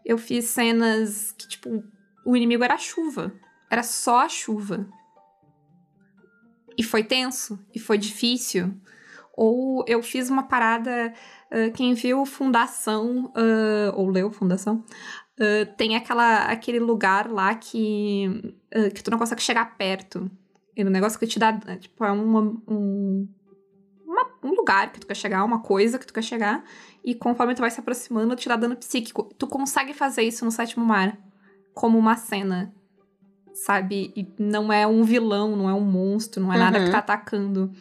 eu 0.09 0.17
fiz 0.17 0.45
cenas 0.45 1.31
que, 1.33 1.47
tipo, 1.47 1.83
o 2.25 2.35
inimigo 2.35 2.63
era 2.63 2.73
a 2.73 2.79
chuva. 2.79 3.31
Era 3.69 3.83
só 3.83 4.21
a 4.21 4.27
chuva. 4.27 4.89
E 6.75 6.81
foi 6.81 7.03
tenso, 7.03 7.63
e 7.75 7.79
foi 7.79 7.95
difícil. 7.95 8.73
Ou 9.41 9.85
eu 9.87 10.03
fiz 10.03 10.29
uma 10.29 10.43
parada. 10.43 11.13
Uh, 11.49 11.71
quem 11.71 11.93
viu 11.93 12.25
Fundação, 12.25 13.27
uh, 13.27 13.95
ou 13.95 14.09
leu 14.09 14.29
Fundação, 14.29 14.83
uh, 15.39 15.75
tem 15.77 15.95
aquela, 15.95 16.39
aquele 16.43 16.77
lugar 16.77 17.31
lá 17.31 17.55
que, 17.55 18.53
que 18.93 19.01
tu 19.01 19.09
não 19.09 19.17
consegue 19.17 19.41
chegar 19.41 19.77
perto. 19.77 20.29
E 20.75 20.83
o 20.83 20.89
negócio 20.89 21.17
que 21.17 21.25
te 21.25 21.39
dá. 21.39 21.53
Tipo, 21.53 22.03
é 22.03 22.11
uma, 22.11 22.41
um, 22.67 23.29
uma, 24.05 24.29
um 24.43 24.49
lugar 24.49 24.91
que 24.91 24.99
tu 24.99 25.07
quer 25.07 25.15
chegar, 25.15 25.45
uma 25.45 25.61
coisa 25.61 25.97
que 25.97 26.05
tu 26.05 26.13
quer 26.13 26.21
chegar 26.21 26.61
e 27.01 27.15
conforme 27.15 27.55
tu 27.55 27.61
vai 27.61 27.71
se 27.71 27.79
aproximando, 27.79 28.35
te 28.35 28.49
dá 28.49 28.57
dano 28.57 28.75
psíquico. 28.75 29.33
Tu 29.37 29.47
consegue 29.47 29.93
fazer 29.93 30.23
isso 30.23 30.43
no 30.43 30.51
sétimo 30.51 30.85
mar 30.85 31.17
como 31.73 31.97
uma 31.97 32.17
cena, 32.17 32.73
sabe? 33.53 34.11
E 34.17 34.27
não 34.37 34.71
é 34.71 34.85
um 34.85 35.01
vilão, 35.03 35.55
não 35.55 35.69
é 35.69 35.73
um 35.73 35.79
monstro, 35.79 36.43
não 36.43 36.51
é 36.51 36.57
uhum. 36.57 36.61
nada 36.61 36.79
que 36.79 36.85
uhum. 36.87 36.91
tá 36.91 36.97
atacando. 36.97 37.71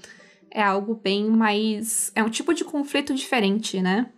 É 0.51 0.63
algo 0.63 0.95
bem 0.95 1.29
mais. 1.29 2.13
É 2.15 2.23
um 2.23 2.31
tipo 2.31 2.55
de 2.55 2.65
conflito 2.65 3.15
diferente, 3.15 3.81
né? 3.81 4.11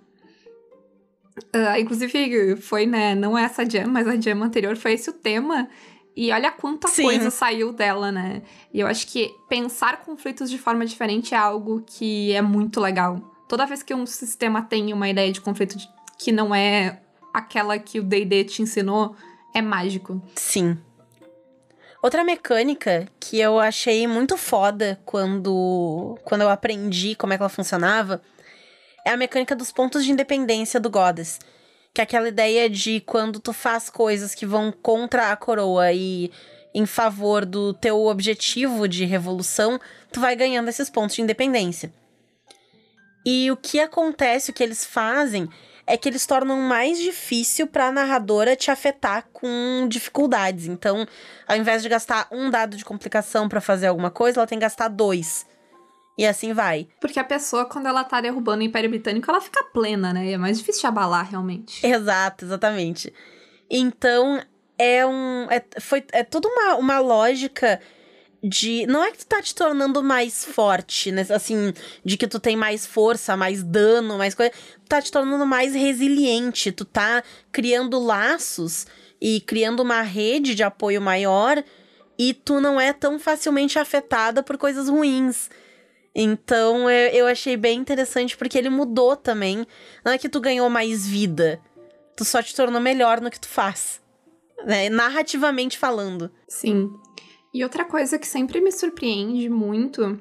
Uh, 1.55 1.79
inclusive, 1.81 2.57
foi, 2.57 2.87
né? 2.87 3.14
Não 3.14 3.37
é 3.37 3.45
essa 3.45 3.69
jam, 3.69 3.88
mas 3.88 4.07
a 4.07 4.21
jam 4.21 4.43
anterior 4.43 4.77
foi 4.77 4.93
esse 4.93 5.09
o 5.11 5.12
tema. 5.12 5.69
E 6.16 6.31
olha 6.33 6.51
quanta 6.51 6.88
Sim. 6.88 7.05
coisa 7.05 7.31
saiu 7.31 7.73
dela, 7.73 8.12
né? 8.12 8.43
E 8.75 8.81
eu 8.81 8.87
acho 8.87 9.07
que 9.07 9.33
pensar 9.49 10.05
conflitos 10.05 10.51
de 10.51 10.59
forma 10.59 10.85
diferente 10.85 11.35
é 11.35 11.38
algo 11.38 11.83
que 11.87 12.33
é 12.33 12.43
muito 12.43 12.81
legal 12.81 13.31
toda 13.51 13.66
vez 13.66 13.83
que 13.83 13.93
um 13.93 14.07
sistema 14.07 14.62
tem 14.62 14.93
uma 14.93 15.09
ideia 15.09 15.33
de 15.33 15.40
conflito 15.40 15.77
que 16.16 16.31
não 16.31 16.55
é 16.55 17.01
aquela 17.35 17.77
que 17.81 17.99
o 17.99 18.03
D&D 18.05 18.45
te 18.45 18.62
ensinou, 18.62 19.16
é 19.53 19.61
mágico. 19.61 20.23
Sim. 20.37 20.79
Outra 22.02 22.24
mecânica 22.24 23.06
que 23.20 23.38
eu 23.38 23.58
achei 23.58 24.06
muito 24.06 24.36
foda 24.38 24.98
quando, 25.04 26.18
quando 26.24 26.40
eu 26.40 26.48
aprendi 26.48 27.14
como 27.14 27.32
é 27.32 27.36
que 27.36 27.42
ela 27.42 27.50
funcionava 27.50 28.22
é 29.04 29.10
a 29.10 29.16
mecânica 29.16 29.54
dos 29.54 29.70
pontos 29.70 30.04
de 30.04 30.10
independência 30.10 30.80
do 30.80 30.88
Goddess. 30.88 31.38
Que 31.92 32.00
é 32.00 32.04
aquela 32.04 32.28
ideia 32.28 32.70
de 32.70 33.00
quando 33.00 33.38
tu 33.38 33.52
faz 33.52 33.90
coisas 33.90 34.34
que 34.34 34.46
vão 34.46 34.72
contra 34.72 35.30
a 35.30 35.36
coroa 35.36 35.92
e 35.92 36.30
em 36.72 36.86
favor 36.86 37.44
do 37.44 37.74
teu 37.74 38.06
objetivo 38.06 38.88
de 38.88 39.04
revolução, 39.04 39.78
tu 40.10 40.20
vai 40.20 40.34
ganhando 40.34 40.68
esses 40.68 40.88
pontos 40.88 41.16
de 41.16 41.22
independência. 41.22 41.92
E 43.26 43.50
o 43.50 43.56
que 43.56 43.78
acontece, 43.78 44.50
o 44.50 44.54
que 44.54 44.62
eles 44.62 44.84
fazem, 44.84 45.48
é 45.90 45.96
que 45.96 46.09
eles 46.09 46.24
tornam 46.24 46.57
mais 46.57 47.00
difícil 47.00 47.66
para 47.66 47.88
a 47.88 47.92
narradora 47.92 48.55
te 48.55 48.70
afetar 48.70 49.26
com 49.33 49.87
dificuldades. 49.88 50.66
Então, 50.66 51.05
ao 51.48 51.57
invés 51.57 51.83
de 51.83 51.88
gastar 51.88 52.29
um 52.31 52.48
dado 52.48 52.76
de 52.76 52.85
complicação 52.85 53.48
para 53.48 53.61
fazer 53.61 53.88
alguma 53.88 54.09
coisa, 54.09 54.38
ela 54.38 54.46
tem 54.46 54.57
que 54.57 54.62
gastar 54.62 54.87
dois. 54.87 55.44
E 56.16 56.24
assim 56.24 56.53
vai. 56.53 56.87
Porque 57.00 57.18
a 57.18 57.24
pessoa, 57.24 57.64
quando 57.64 57.87
ela 57.87 58.05
tá 58.05 58.20
derrubando 58.20 58.62
o 58.62 58.66
Império 58.66 58.88
Britânico, 58.88 59.29
ela 59.29 59.40
fica 59.40 59.64
plena, 59.64 60.12
né? 60.12 60.31
É 60.31 60.38
mais 60.38 60.59
difícil 60.59 60.83
de 60.83 60.87
abalar, 60.87 61.29
realmente. 61.29 61.85
Exato, 61.85 62.44
exatamente. 62.44 63.12
Então, 63.68 64.40
é 64.79 65.05
um. 65.05 65.48
É, 65.50 65.64
foi, 65.81 66.05
é 66.12 66.22
toda 66.22 66.46
uma, 66.46 66.76
uma 66.76 66.98
lógica 67.00 67.81
de. 68.42 68.87
Não 68.87 69.05
é 69.05 69.11
que 69.11 69.18
tu 69.18 69.26
tá 69.26 69.42
te 69.42 69.55
tornando 69.55 70.03
mais 70.03 70.44
forte, 70.44 71.12
né? 71.12 71.26
Assim, 71.31 71.72
de 72.05 72.16
que 72.16 72.26
tu 72.26 72.40
tem 72.40 72.57
mais 72.57 72.87
força, 72.87 73.37
mais 73.37 73.62
dano, 73.62 74.18
mais 74.18 74.35
coisa. 74.35 74.50
Tu 74.50 74.88
tá 74.88 75.00
te 75.00 75.11
tornando 75.11 75.46
mais 75.46 75.74
resiliente. 75.74 76.72
Tu 76.72 76.85
tá 76.85 77.22
criando 77.53 77.98
laços 77.98 78.87
e 79.20 79.40
criando 79.40 79.81
uma 79.81 80.03
rede 80.03 80.55
de 80.55 80.62
apoio 80.62 81.00
maior 81.00 81.62
e 82.18 82.35
tu 82.35 82.61
não 82.61 82.81
é 82.81 82.92
tão 82.92 83.18
facilmente 83.18 83.79
afetada 83.79 84.42
por 84.42 84.59
coisas 84.59 84.88
ruins. 84.88 85.50
Então 86.14 86.90
eu, 86.90 87.11
eu 87.11 87.26
achei 87.26 87.57
bem 87.57 87.79
interessante 87.79 88.37
porque 88.37 88.59
ele 88.59 88.68
mudou 88.68 89.16
também. 89.16 89.66
Não 90.05 90.12
é 90.12 90.18
que 90.18 90.29
tu 90.29 90.40
ganhou 90.40 90.68
mais 90.68 91.07
vida, 91.07 91.61
tu 92.16 92.24
só 92.24 92.42
te 92.42 92.55
tornou 92.55 92.81
melhor 92.81 93.20
no 93.20 93.31
que 93.31 93.40
tu 93.40 93.48
faz. 93.48 94.00
Né? 94.66 94.90
Narrativamente 94.90 95.79
falando. 95.79 96.31
Sim. 96.46 96.92
E 97.52 97.64
outra 97.64 97.84
coisa 97.84 98.18
que 98.18 98.26
sempre 98.26 98.60
me 98.60 98.70
surpreende 98.70 99.48
muito 99.48 100.20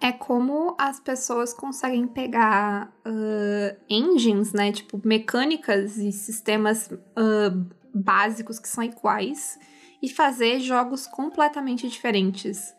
é 0.00 0.12
como 0.12 0.74
as 0.78 1.00
pessoas 1.00 1.52
conseguem 1.52 2.06
pegar 2.06 2.92
uh, 3.06 3.76
engines, 3.88 4.52
né? 4.52 4.72
Tipo, 4.72 5.00
mecânicas 5.04 5.96
e 5.96 6.12
sistemas 6.12 6.90
uh, 6.90 7.66
básicos 7.94 8.58
que 8.58 8.68
são 8.68 8.84
iguais 8.84 9.58
e 10.02 10.08
fazer 10.08 10.60
jogos 10.60 11.06
completamente 11.06 11.88
diferentes. 11.88 12.74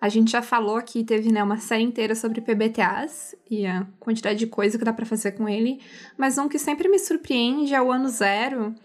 A 0.00 0.08
gente 0.08 0.30
já 0.30 0.40
falou 0.40 0.76
aqui, 0.76 1.02
teve 1.02 1.32
né, 1.32 1.42
uma 1.42 1.56
série 1.58 1.82
inteira 1.82 2.14
sobre 2.14 2.40
PBTAs 2.40 3.34
e 3.50 3.66
a 3.66 3.84
quantidade 3.98 4.38
de 4.38 4.46
coisa 4.46 4.78
que 4.78 4.84
dá 4.84 4.92
para 4.92 5.04
fazer 5.04 5.32
com 5.32 5.48
ele, 5.48 5.80
mas 6.16 6.38
um 6.38 6.48
que 6.48 6.58
sempre 6.58 6.88
me 6.88 7.00
surpreende 7.00 7.74
é 7.74 7.82
o 7.82 7.90
ano 7.90 8.08
zero, 8.08 8.76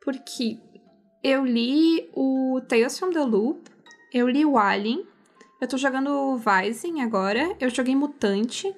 porque 0.00 0.60
eu 1.24 1.42
li 1.42 2.10
o 2.12 2.60
Tales 2.68 2.98
from 2.98 3.10
the 3.10 3.24
Loop, 3.24 3.70
eu 4.12 4.28
li 4.28 4.44
o 4.44 4.58
Alien, 4.58 5.06
eu 5.58 5.66
tô 5.66 5.78
jogando 5.78 6.36
Vising 6.36 7.00
agora, 7.00 7.56
eu 7.58 7.70
joguei 7.70 7.96
Mutante, 7.96 8.70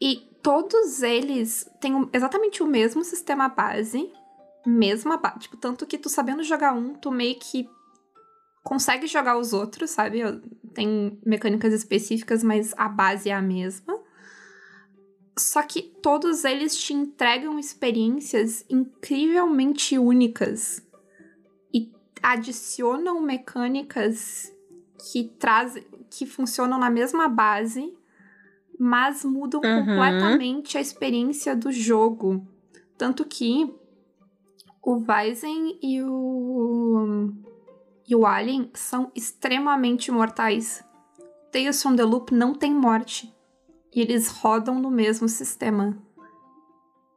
e 0.00 0.26
todos 0.42 1.02
eles 1.02 1.68
têm 1.82 2.08
exatamente 2.14 2.62
o 2.62 2.66
mesmo 2.66 3.04
sistema 3.04 3.46
base, 3.46 4.10
mesma 4.66 5.18
base, 5.18 5.40
tipo, 5.40 5.58
tanto 5.58 5.86
que 5.86 5.98
tu 5.98 6.08
sabendo 6.08 6.42
jogar 6.42 6.72
um, 6.72 6.94
tu 6.94 7.10
meio 7.10 7.38
que 7.38 7.68
consegue 8.64 9.06
jogar 9.06 9.36
os 9.36 9.52
outros, 9.52 9.90
sabe? 9.90 10.20
Tem 10.72 11.18
mecânicas 11.26 11.74
específicas, 11.74 12.42
mas 12.42 12.72
a 12.76 12.88
base 12.88 13.28
é 13.28 13.34
a 13.34 13.42
mesma. 13.42 13.98
Só 15.38 15.62
que 15.62 15.82
todos 15.82 16.44
eles 16.44 16.76
te 16.76 16.92
entregam 16.92 17.58
experiências 17.58 18.64
incrivelmente 18.68 19.98
únicas 19.98 20.82
adicionam 22.22 23.20
mecânicas 23.20 24.52
que 25.10 25.24
trazem 25.38 25.84
que 26.10 26.26
funcionam 26.26 26.78
na 26.78 26.90
mesma 26.90 27.28
base, 27.28 27.94
mas 28.78 29.24
mudam 29.24 29.60
uhum. 29.62 29.80
completamente 29.80 30.78
a 30.78 30.80
experiência 30.80 31.54
do 31.54 31.70
jogo. 31.70 32.46
Tanto 32.96 33.24
que 33.24 33.72
o 34.82 35.04
Weizen 35.06 35.78
e 35.82 36.02
o 36.02 37.30
e 38.08 38.16
o 38.16 38.24
Alien 38.24 38.70
são 38.72 39.12
extremamente 39.14 40.10
mortais. 40.10 40.82
Tales 41.52 41.82
from 41.82 41.94
the 41.94 42.04
Loop 42.04 42.32
não 42.32 42.54
tem 42.54 42.72
morte. 42.72 43.32
E 43.94 44.00
eles 44.00 44.28
rodam 44.28 44.80
no 44.80 44.90
mesmo 44.90 45.28
sistema. 45.28 45.96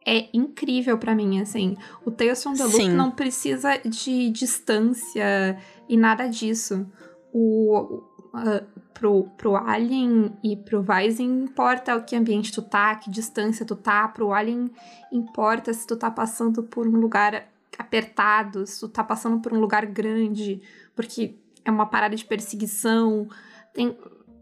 É 0.05 0.29
incrível 0.33 0.97
para 0.97 1.13
mim, 1.13 1.39
assim. 1.39 1.77
O 2.03 2.09
Tales 2.09 2.41
from 2.41 2.53
the 2.53 2.63
Loop 2.63 2.89
não 2.89 3.11
precisa 3.11 3.77
de 3.77 4.29
distância 4.31 5.57
e 5.87 5.95
nada 5.95 6.27
disso. 6.27 6.87
O, 7.31 8.01
uh, 8.33 8.65
pro, 8.93 9.25
pro 9.37 9.55
Alien 9.55 10.35
e 10.43 10.55
pro 10.55 10.83
Vising 10.83 11.43
importa 11.43 11.95
o 11.95 12.03
que 12.03 12.15
ambiente 12.15 12.51
tu 12.51 12.61
tá, 12.61 12.95
que 12.95 13.11
distância 13.11 13.65
tu 13.65 13.75
tá. 13.75 14.07
Pro 14.07 14.33
Alien 14.33 14.71
importa 15.11 15.71
se 15.71 15.85
tu 15.85 15.95
tá 15.95 16.09
passando 16.09 16.63
por 16.63 16.87
um 16.87 16.97
lugar 16.97 17.47
apertado, 17.77 18.65
se 18.65 18.79
tu 18.79 18.89
tá 18.89 19.03
passando 19.03 19.39
por 19.39 19.53
um 19.53 19.59
lugar 19.59 19.85
grande 19.85 20.61
porque 20.95 21.35
é 21.63 21.71
uma 21.71 21.85
parada 21.85 22.15
de 22.15 22.25
perseguição. 22.25 23.27
Tem, 23.73 23.97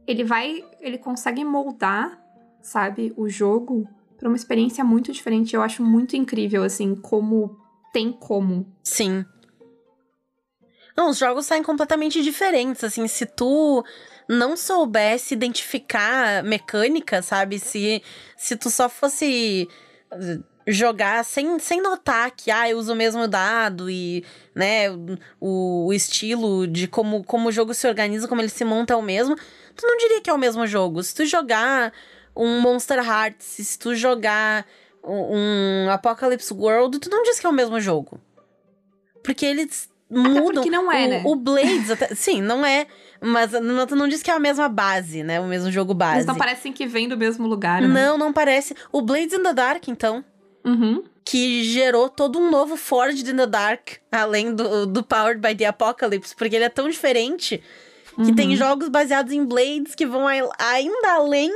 ele 0.08 0.24
vai, 0.24 0.63
ele 0.80 0.98
consegue 0.98 1.43
moldar, 1.43 2.19
sabe, 2.62 3.13
o 3.15 3.30
jogo 3.30 3.88
para 4.19 4.27
uma 4.27 4.36
experiência 4.36 4.84
muito 4.84 5.12
diferente. 5.12 5.55
Eu 5.55 5.62
acho 5.62 5.82
muito 5.82 6.15
incrível, 6.15 6.63
assim, 6.63 6.93
como 6.93 7.58
tem 7.93 8.12
como. 8.12 8.71
Sim. 8.84 9.25
Não, 10.95 11.10
os 11.10 11.17
jogos 11.17 11.45
saem 11.45 11.63
completamente 11.63 12.21
diferentes, 12.21 12.84
assim, 12.84 13.08
se 13.08 13.25
tu 13.25 13.84
não 14.27 14.58
soubesse 14.58 15.34
identificar 15.34 16.43
mecânica, 16.43 17.21
sabe? 17.21 17.58
Se, 17.58 18.03
se 18.36 18.58
tu 18.58 18.69
só 18.69 18.89
fosse 18.89 19.67
jogar 20.67 21.23
sem, 21.23 21.58
sem 21.58 21.82
notar 21.82 22.32
que, 22.32 22.51
ah, 22.51 22.69
eu 22.69 22.77
uso 22.77 22.91
o 22.91 22.95
mesmo 22.95 23.27
dado 23.27 23.89
e, 23.89 24.25
né, 24.53 24.91
o, 25.39 25.88
o 25.88 25.93
estilo 25.93 26.67
de 26.67 26.88
como, 26.88 27.23
como 27.23 27.47
o 27.49 27.51
jogo 27.51 27.73
se 27.73 27.88
organiza, 27.88 28.27
como 28.27 28.41
ele 28.41 28.49
se 28.49 28.65
monta 28.65 28.93
é 28.93 28.97
o 28.97 29.01
mesmo, 29.01 29.38
tu 29.75 29.88
não 29.88 29.97
diria 29.97 30.21
que 30.21 30.29
é 30.29 30.34
o 30.34 30.38
mesmo 30.38 30.67
jogo. 30.67 31.01
Se 31.01 31.15
tu 31.15 31.25
jogar 31.25 31.93
um 32.39 32.62
Monster 32.62 32.99
Hearts, 32.99 33.45
se 33.45 33.78
tu 33.78 33.93
jogar 33.93 34.65
um 35.04 35.89
Apocalypse 35.89 36.54
World, 36.54 36.99
tu 36.99 37.10
não 37.10 37.23
diz 37.23 37.39
que 37.39 37.45
é 37.45 37.49
o 37.49 37.54
mesmo 37.54 37.80
jogo. 37.82 38.19
Porque 39.21 39.45
eles 39.45 39.89
mudam. 40.10 40.62
Até 40.62 40.69
não 40.69 40.91
é, 40.91 41.06
o, 41.06 41.10
né? 41.10 41.21
O 41.25 41.36
Blades, 41.36 41.91
até, 41.91 42.15
sim, 42.15 42.41
não 42.41 42.65
é. 42.65 42.88
Mas 43.21 43.52
tu 43.88 43.95
não 43.97 44.08
diz 44.08 44.23
que 44.23 44.32
é 44.32 44.34
a 44.34 44.39
mesma 44.39 44.69
base, 44.69 45.23
né? 45.23 45.41
O 45.41 45.47
mesmo 45.47 45.69
jogo 45.69 45.93
base. 45.93 46.19
Eles 46.19 46.25
não 46.25 46.36
parecem 46.36 46.71
que 46.71 46.88
vem 46.88 47.10
do 47.10 47.17
mesmo 47.17 47.45
lugar, 47.45 47.82
né? 47.82 47.88
Não, 47.88 48.17
não 48.17 48.32
parece. 48.32 48.73
O 48.91 49.02
Blades 49.02 49.34
in 49.34 49.43
the 49.43 49.54
Dark, 49.54 49.88
então. 49.89 50.23
Uhum. 50.63 51.04
Que 51.25 51.63
gerou 51.65 52.08
todo 52.08 52.39
um 52.39 52.49
novo 52.49 52.78
Forged 52.78 53.30
in 53.30 53.36
the 53.36 53.45
Dark, 53.45 53.97
além 54.10 54.56
do, 54.56 54.86
do 54.86 55.04
Powered 55.04 55.41
by 55.41 55.54
the 55.54 55.65
Apocalypse, 55.65 56.34
porque 56.34 56.56
ele 56.56 56.65
é 56.65 56.69
tão 56.69 56.89
diferente 56.89 57.62
que 58.15 58.21
uhum. 58.21 58.36
tem 58.36 58.56
jogos 58.56 58.89
baseados 58.89 59.32
em 59.32 59.45
Blades 59.45 59.95
que 59.95 60.06
vão 60.06 60.25
ainda 60.28 61.13
além 61.13 61.52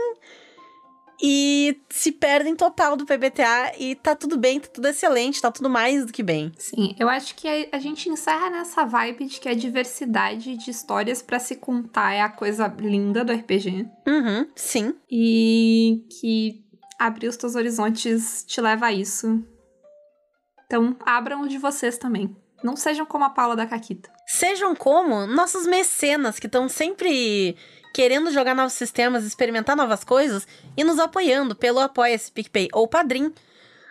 e 1.26 1.80
se 1.90 2.12
perdem 2.12 2.54
total 2.54 2.98
do 2.98 3.06
PBTA 3.06 3.72
e 3.80 3.96
tá 3.96 4.14
tudo 4.14 4.38
bem, 4.38 4.60
tá 4.60 4.68
tudo 4.68 4.90
excelente, 4.90 5.42
tá 5.42 5.50
tudo 5.50 5.70
mais 5.70 6.06
do 6.06 6.12
que 6.12 6.22
bem. 6.22 6.52
Sim, 6.58 6.94
eu 7.00 7.08
acho 7.08 7.34
que 7.36 7.48
a, 7.48 7.78
a 7.78 7.80
gente 7.80 8.10
encerra 8.10 8.50
nessa 8.50 8.84
vibe 8.84 9.28
de 9.28 9.40
que 9.40 9.48
a 9.48 9.54
diversidade 9.54 10.58
de 10.58 10.70
histórias 10.70 11.22
para 11.22 11.40
se 11.40 11.56
contar 11.56 12.14
é 12.14 12.20
a 12.20 12.28
coisa 12.28 12.68
linda 12.78 13.24
do 13.24 13.32
RPG. 13.32 13.88
Uhum, 14.06 14.48
sim. 14.54 14.96
E 15.10 16.06
que 16.20 16.62
abrir 17.00 17.30
os 17.30 17.38
teus 17.38 17.56
horizontes 17.56 18.44
te 18.46 18.60
leva 18.60 18.88
a 18.88 18.92
isso. 18.92 19.42
Então, 20.66 20.94
abram 21.06 21.44
os 21.44 21.50
de 21.50 21.58
vocês 21.58 21.98
também. 21.98 22.36
Não 22.62 22.76
sejam 22.76 23.06
como 23.06 23.24
a 23.24 23.30
Paula 23.30 23.56
da 23.56 23.66
Caquita. 23.66 24.12
Sejam 24.28 24.76
como 24.76 25.26
nossos 25.26 25.66
mecenas 25.66 26.38
que 26.38 26.48
estão 26.48 26.68
sempre 26.68 27.56
querendo 27.94 28.32
jogar 28.32 28.56
novos 28.56 28.74
sistemas, 28.74 29.24
experimentar 29.24 29.76
novas 29.76 30.04
coisas 30.04 30.48
e 30.76 30.84
nos 30.84 30.98
apoiando 30.98 31.56
pelo 31.56 31.80
Apoia-se 31.80 32.32
PicPay 32.32 32.68
ou 32.74 32.88
Padrim, 32.88 33.32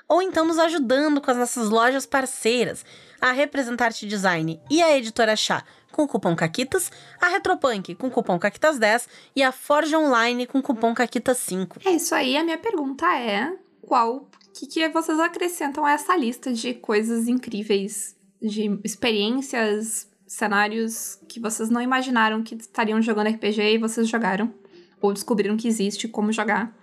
ou 0.08 0.20
então 0.20 0.44
nos 0.44 0.58
ajudando 0.58 1.20
com 1.20 1.30
as 1.30 1.36
nossas 1.36 1.70
lojas 1.70 2.04
parceiras, 2.04 2.84
a 3.20 3.30
Representarte 3.30 4.06
Design 4.06 4.60
e 4.68 4.82
a 4.82 4.96
Editora 4.96 5.36
Chá 5.36 5.64
com 5.92 6.02
o 6.02 6.08
cupom 6.08 6.34
CAQUITAS, 6.34 6.90
a 7.20 7.28
Retropunk 7.28 7.94
com 7.94 8.08
o 8.08 8.10
cupom 8.10 8.38
CAQUITAS10 8.38 9.06
e 9.36 9.42
a 9.42 9.52
Forge 9.52 9.94
Online 9.94 10.46
com 10.46 10.58
o 10.58 10.62
cupom 10.62 10.94
CAQUITAS5. 10.94 11.82
É 11.84 11.90
isso 11.90 12.14
aí, 12.14 12.36
a 12.36 12.42
minha 12.42 12.58
pergunta 12.58 13.06
é 13.06 13.54
qual 13.82 14.28
que, 14.54 14.66
que 14.66 14.88
vocês 14.88 15.20
acrescentam 15.20 15.84
a 15.84 15.92
essa 15.92 16.16
lista 16.16 16.52
de 16.52 16.74
coisas 16.74 17.28
incríveis, 17.28 18.16
de 18.40 18.78
experiências, 18.82 20.08
cenários 20.32 21.18
que 21.28 21.38
vocês 21.38 21.68
não 21.68 21.80
imaginaram 21.80 22.42
que 22.42 22.54
estariam 22.54 23.02
jogando 23.02 23.28
RPG 23.28 23.60
e 23.74 23.78
vocês 23.78 24.08
jogaram, 24.08 24.52
ou 25.00 25.12
descobriram 25.12 25.56
que 25.56 25.68
existe 25.68 26.08
como 26.08 26.32
jogar. 26.32 26.74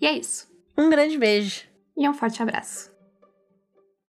E 0.00 0.06
é 0.06 0.18
isso. 0.18 0.50
Um 0.76 0.90
grande 0.90 1.16
beijo. 1.16 1.62
E 1.96 2.08
um 2.08 2.14
forte 2.14 2.42
abraço. 2.42 2.89